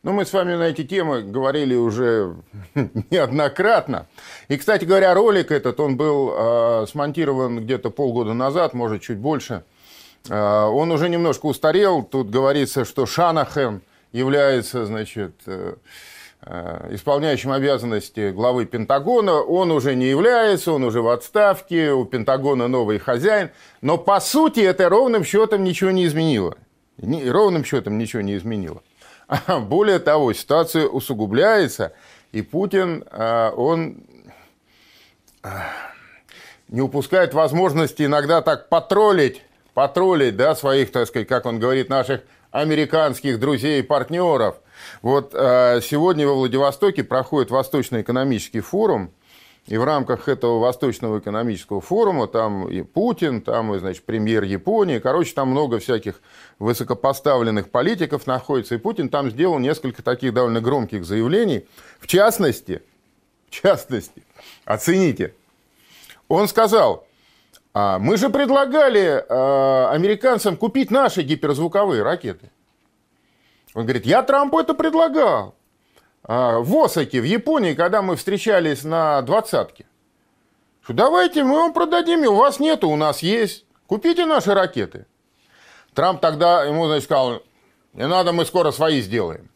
Ну, 0.06 0.14
мы 0.14 0.24
с 0.24 0.34
вами 0.34 0.54
на 0.54 0.68
эти 0.68 0.84
темы 0.84 1.24
говорили 1.24 1.74
уже 1.74 2.36
неоднократно. 3.10 4.06
И, 4.50 4.56
кстати 4.56 4.86
говоря, 4.86 5.16
ролик 5.16 5.50
этот, 5.50 5.80
он 5.80 5.98
был 5.98 6.32
э, 6.32 6.86
смонтирован 6.88 7.62
где-то 7.62 7.90
полгода 7.90 8.34
назад, 8.36 8.76
может, 8.76 9.02
чуть 9.02 9.18
больше. 9.18 9.64
Э, 10.30 10.66
он 10.66 10.92
уже 10.92 11.10
немножко 11.10 11.48
устарел. 11.48 12.04
Тут 12.04 12.30
говорится, 12.30 12.86
что 12.86 13.08
Шанахэн 13.08 13.82
является, 14.12 14.86
значит, 14.86 15.42
э, 15.48 15.74
исполняющим 16.92 17.52
обязанности 17.52 18.30
главы 18.30 18.66
Пентагона. 18.66 19.42
Он 19.42 19.72
уже 19.72 19.96
не 19.96 20.06
является, 20.06 20.72
он 20.72 20.84
уже 20.84 21.02
в 21.02 21.08
отставке, 21.08 21.94
у 21.94 22.06
Пентагона 22.06 22.68
новый 22.68 23.00
хозяин. 23.00 23.50
Но, 23.82 23.98
по 23.98 24.20
сути, 24.20 24.60
это 24.60 24.88
ровным 24.88 25.24
счетом 25.24 25.64
ничего 25.64 25.90
не 25.90 26.06
изменило. 26.06 26.58
Ровным 27.02 27.66
счетом 27.66 27.98
ничего 27.98 28.22
не 28.22 28.38
изменило. 28.38 28.84
Более 29.48 30.00
того, 30.00 30.34
ситуация 30.34 30.88
усугубляется, 30.88 31.94
и 32.32 32.42
Путин, 32.42 33.04
а, 33.12 33.52
он 33.52 33.98
а, 35.44 35.64
не 36.68 36.82
упускает 36.82 37.34
возможности 37.34 38.04
иногда 38.04 38.42
так 38.42 38.70
потроллить, 38.70 39.42
потроллить, 39.74 40.36
да, 40.36 40.56
своих, 40.56 40.92
так 40.92 41.08
сказать, 41.08 41.28
как 41.28 41.46
он 41.46 41.60
говорит, 41.60 41.90
наших 41.90 42.22
американских 42.52 43.40
друзей 43.40 43.80
и 43.80 43.84
партнеров. 43.84 44.58
Вот 45.02 45.34
а, 45.34 45.80
сегодня 45.82 46.28
во 46.28 46.34
Владивостоке 46.34 47.04
проходит 47.04 47.52
Восточный 47.52 48.02
экономический 48.02 48.62
форум– 48.62 49.12
и 49.68 49.78
в 49.78 49.84
рамках 49.84 50.28
этого 50.28 50.60
Восточного 50.60 51.20
экономического 51.20 51.82
форума 51.82 52.28
там 52.28 52.70
и 52.70 52.84
Путин, 52.84 53.42
там 53.42 53.74
и, 53.74 53.80
значит, 53.80 54.04
премьер 54.04 54.44
Японии, 54.44 55.00
короче, 55.00 55.34
там 55.34 55.50
много 55.50 55.80
всяких 55.80 56.22
высокопоставленных 56.60 57.72
политиков 57.72 58.28
находится. 58.28 58.76
И 58.76 58.78
Путин 58.78 59.10
там 59.10 59.32
сделал 59.32 59.58
несколько 59.58 60.04
таких 60.04 60.34
довольно 60.34 60.62
громких 60.62 61.04
заявлений. 61.04 61.66
В 62.00 62.06
частности, 62.06 62.84
в 63.48 63.52
частности, 63.52 64.24
оцените, 64.66 65.34
он 66.28 66.48
сказал, 66.48 67.08
«А 67.74 67.98
мы 67.98 68.18
же 68.18 68.30
предлагали 68.30 69.26
а, 69.28 69.92
американцам 69.92 70.58
купить 70.58 70.92
наши 70.92 71.24
гиперзвуковые 71.24 72.04
ракеты. 72.04 72.52
Он 73.74 73.84
говорит, 73.84 74.06
я 74.06 74.22
Трампу 74.22 74.60
это 74.60 74.74
предлагал. 74.74 75.56
А, 76.28 76.60
в 76.60 76.76
Осаке, 76.78 77.22
в 77.22 77.24
Японии, 77.24 77.74
когда 77.74 78.02
мы 78.02 78.16
встречались 78.16 78.84
на 78.84 79.22
двадцатке. 79.22 79.86
Что 80.84 80.94
давайте 80.94 81.44
мы 81.44 81.56
вам 81.56 81.74
продадим, 81.74 82.22
у 82.28 82.36
вас 82.36 82.60
нету, 82.60 82.90
у 82.90 82.96
нас 82.96 83.20
есть. 83.22 83.66
Купите 83.88 84.26
наши 84.26 84.54
ракеты. 84.54 85.06
Трамп 85.94 86.22
тогда 86.22 86.64
ему, 86.64 86.88
значит, 86.88 87.06
сказал, 87.06 87.44
не 87.94 88.08
надо, 88.08 88.34
мы 88.34 88.46
скоро 88.46 88.72
свои 88.72 89.02
сделаем. 89.02 89.50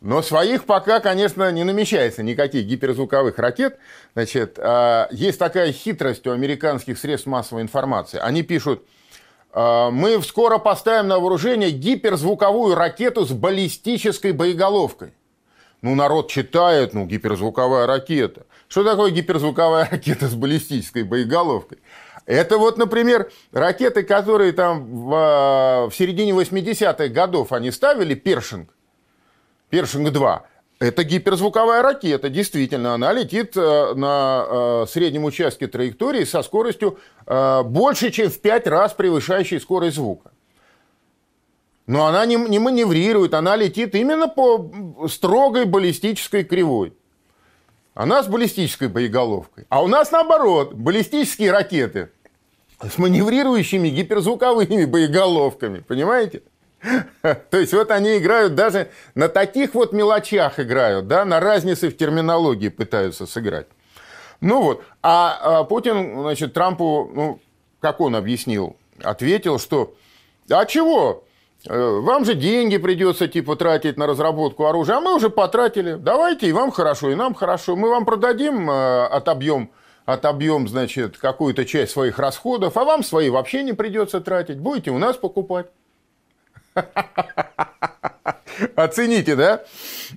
Но 0.00 0.20
своих 0.20 0.64
пока, 0.64 1.00
конечно, 1.00 1.50
не 1.50 1.64
намечается 1.64 2.22
никаких 2.22 2.66
гиперзвуковых 2.66 3.38
ракет. 3.38 3.78
Значит, 4.14 4.58
а, 4.58 5.08
есть 5.12 5.38
такая 5.38 5.72
хитрость 5.72 6.26
у 6.26 6.32
американских 6.32 6.98
средств 6.98 7.26
массовой 7.26 7.62
информации. 7.62 8.18
Они 8.18 8.42
пишут, 8.42 8.84
«А, 9.52 9.90
мы 9.90 10.22
скоро 10.22 10.58
поставим 10.58 11.08
на 11.08 11.18
вооружение 11.18 11.70
гиперзвуковую 11.70 12.74
ракету 12.74 13.24
с 13.24 13.30
баллистической 13.30 14.32
боеголовкой. 14.32 15.14
Ну, 15.82 15.96
народ 15.96 16.30
читает, 16.30 16.94
ну, 16.94 17.06
гиперзвуковая 17.06 17.86
ракета. 17.86 18.46
Что 18.68 18.84
такое 18.84 19.10
гиперзвуковая 19.10 19.88
ракета 19.90 20.28
с 20.28 20.34
баллистической 20.34 21.02
боеголовкой? 21.02 21.78
Это 22.24 22.56
вот, 22.56 22.78
например, 22.78 23.30
ракеты, 23.50 24.04
которые 24.04 24.52
там 24.52 24.84
в, 24.84 25.12
а, 25.12 25.88
в 25.88 25.94
середине 25.94 26.30
80-х 26.32 27.08
годов 27.08 27.52
они 27.52 27.72
ставили, 27.72 28.14
Першинг, 28.14 28.70
Першинг-2. 29.70 30.42
Это 30.78 31.04
гиперзвуковая 31.04 31.82
ракета, 31.82 32.28
действительно. 32.28 32.94
Она 32.94 33.12
летит 33.12 33.56
э, 33.56 33.94
на 33.94 34.46
э, 34.48 34.86
среднем 34.88 35.24
участке 35.24 35.68
траектории 35.68 36.24
со 36.24 36.42
скоростью 36.42 36.98
э, 37.26 37.62
больше, 37.62 38.10
чем 38.10 38.30
в 38.30 38.40
5 38.40 38.66
раз 38.66 38.92
превышающей 38.92 39.60
скорость 39.60 39.94
звука. 39.96 40.32
Но 41.86 42.06
она 42.06 42.26
не, 42.26 42.36
не 42.36 42.58
маневрирует, 42.58 43.34
она 43.34 43.56
летит 43.56 43.94
именно 43.94 44.28
по 44.28 44.70
строгой 45.08 45.64
баллистической 45.64 46.44
кривой. 46.44 46.94
Она 47.94 48.22
с 48.22 48.28
баллистической 48.28 48.88
боеголовкой. 48.88 49.66
А 49.68 49.82
у 49.82 49.88
нас 49.88 50.10
наоборот, 50.12 50.74
баллистические 50.74 51.50
ракеты 51.50 52.10
с 52.80 52.98
маневрирующими 52.98 53.88
гиперзвуковыми 53.88 54.86
боеголовками. 54.86 55.80
Понимаете? 55.80 56.42
То 57.22 57.58
есть 57.58 57.72
вот 57.72 57.90
они 57.90 58.18
играют 58.18 58.54
даже 58.54 58.90
на 59.14 59.28
таких 59.28 59.74
вот 59.74 59.92
мелочах 59.92 60.58
играют, 60.58 61.06
да, 61.06 61.24
на 61.24 61.40
разнице 61.40 61.88
в 61.88 61.96
терминологии 61.96 62.68
пытаются 62.68 63.26
сыграть. 63.26 63.66
Ну 64.40 64.62
вот, 64.62 64.84
а, 65.02 65.60
а 65.60 65.64
Путин, 65.64 66.20
значит, 66.22 66.52
Трампу, 66.52 67.10
ну, 67.14 67.40
как 67.80 68.00
он 68.00 68.16
объяснил, 68.16 68.76
ответил, 69.00 69.60
что, 69.60 69.94
а 70.50 70.64
чего, 70.66 71.24
вам 71.68 72.24
же 72.24 72.34
деньги 72.34 72.76
придется 72.76 73.28
типа 73.28 73.56
тратить 73.56 73.96
на 73.96 74.06
разработку 74.06 74.66
оружия, 74.66 74.96
а 74.96 75.00
мы 75.00 75.14
уже 75.14 75.30
потратили, 75.30 75.94
давайте, 75.94 76.48
и 76.48 76.52
вам 76.52 76.72
хорошо, 76.72 77.10
и 77.10 77.14
нам 77.14 77.34
хорошо, 77.34 77.76
мы 77.76 77.88
вам 77.88 78.04
продадим, 78.04 78.68
э, 78.68 79.06
отобьем, 79.06 79.70
отобьем, 80.04 80.66
значит, 80.66 81.18
какую-то 81.18 81.64
часть 81.64 81.92
своих 81.92 82.18
расходов, 82.18 82.76
а 82.76 82.84
вам 82.84 83.04
свои 83.04 83.30
вообще 83.30 83.62
не 83.62 83.74
придется 83.74 84.20
тратить, 84.20 84.58
будете 84.58 84.90
у 84.90 84.98
нас 84.98 85.16
покупать. 85.16 85.66
Оцените, 88.76 89.36
да? 89.36 89.62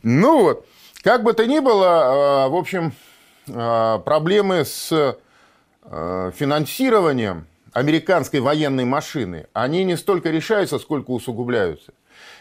Ну 0.02 0.42
вот, 0.42 0.66
как 1.04 1.24
бы 1.24 1.34
то 1.34 1.46
ни 1.46 1.60
было, 1.60 2.48
э, 2.48 2.50
в 2.50 2.56
общем, 2.56 2.94
э, 3.48 4.00
проблемы 4.04 4.66
с 4.66 4.92
э, 4.92 6.32
финансированием 6.36 7.46
американской 7.76 8.40
военной 8.40 8.86
машины, 8.86 9.48
они 9.54 9.84
не 9.84 9.98
столько 9.98 10.32
решаются, 10.32 10.80
сколько 10.80 11.12
усугубляются. 11.12 11.94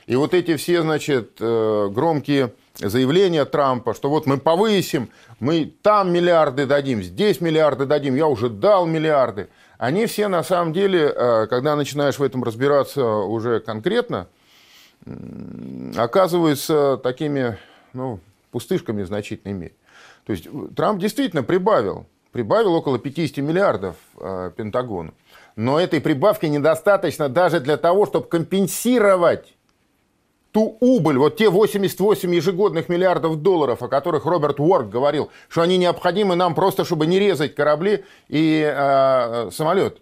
И 0.06 0.16
вот 0.16 0.34
эти 0.34 0.56
все, 0.56 0.82
значит, 0.82 1.36
громкие 1.38 2.52
заявления 2.76 3.44
Трампа, 3.44 3.94
что 3.94 4.08
вот 4.08 4.26
мы 4.26 4.38
повысим, 4.38 5.10
мы 5.40 5.72
там 5.82 6.12
миллиарды 6.12 6.66
дадим, 6.66 7.02
здесь 7.02 7.40
миллиарды 7.40 7.86
дадим, 7.86 8.14
я 8.14 8.26
уже 8.26 8.48
дал 8.48 8.86
миллиарды– 8.86 9.48
они 9.78 10.06
все 10.06 10.28
на 10.28 10.42
самом 10.42 10.72
деле, 10.72 11.12
э, 11.14 11.46
когда 11.48 11.76
начинаешь 11.76 12.18
в 12.18 12.22
этом 12.22 12.42
разбираться 12.44 13.04
уже 13.04 13.60
конкретно, 13.60 14.28
оказываются 15.96 16.98
такими 17.02 17.58
ну, 17.92 18.20
пустышками 18.50 19.02
в 19.02 19.06
значительной 19.06 19.54
мере. 19.54 19.74
То 20.24 20.32
есть 20.32 20.48
Трамп 20.74 21.00
действительно 21.00 21.42
прибавил, 21.42 22.06
прибавил 22.32 22.74
около 22.74 22.98
50 22.98 23.36
миллиардов 23.38 23.96
э, 24.18 24.52
Пентагону. 24.56 25.12
Но 25.56 25.78
этой 25.78 26.00
прибавки 26.00 26.46
недостаточно 26.46 27.28
даже 27.28 27.60
для 27.60 27.76
того, 27.76 28.06
чтобы 28.06 28.26
компенсировать 28.26 29.54
ту 30.54 30.76
убыль, 30.80 31.18
вот 31.18 31.36
те 31.36 31.50
88 31.50 32.32
ежегодных 32.32 32.88
миллиардов 32.88 33.42
долларов, 33.42 33.82
о 33.82 33.88
которых 33.88 34.24
Роберт 34.24 34.60
Уорк 34.60 34.88
говорил, 34.88 35.30
что 35.48 35.62
они 35.62 35.78
необходимы 35.78 36.36
нам 36.36 36.54
просто, 36.54 36.84
чтобы 36.84 37.06
не 37.06 37.18
резать 37.18 37.56
корабли 37.56 38.04
и 38.28 38.62
э, 38.64 39.50
самолет. 39.50 39.98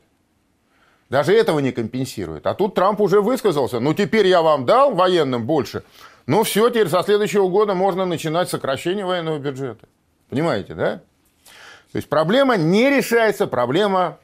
Даже 1.09 1.33
этого 1.33 1.59
не 1.59 1.73
компенсирует. 1.73 2.47
А 2.47 2.55
тут 2.55 2.75
Трамп 2.75 3.01
уже 3.01 3.23
высказался, 3.23 3.81
ну 3.81 3.95
теперь 3.95 4.27
я 4.27 4.43
вам 4.43 4.67
дал 4.67 4.95
военным 4.95 5.47
больше, 5.47 5.85
ну 6.27 6.43
все, 6.43 6.69
теперь 6.69 6.89
со 6.89 7.03
следующего 7.03 7.49
года 7.49 7.75
можно 7.75 8.05
начинать 8.05 8.51
сокращение 8.51 9.07
военного 9.07 9.39
бюджета. 9.39 9.87
Понимаете, 10.29 10.75
да? 10.75 11.01
То 11.93 11.97
есть 11.97 12.09
проблема 12.09 12.57
не 12.57 12.91
решается, 12.91 13.47
проблема 13.47 14.19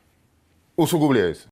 усугубляется. 0.78 1.46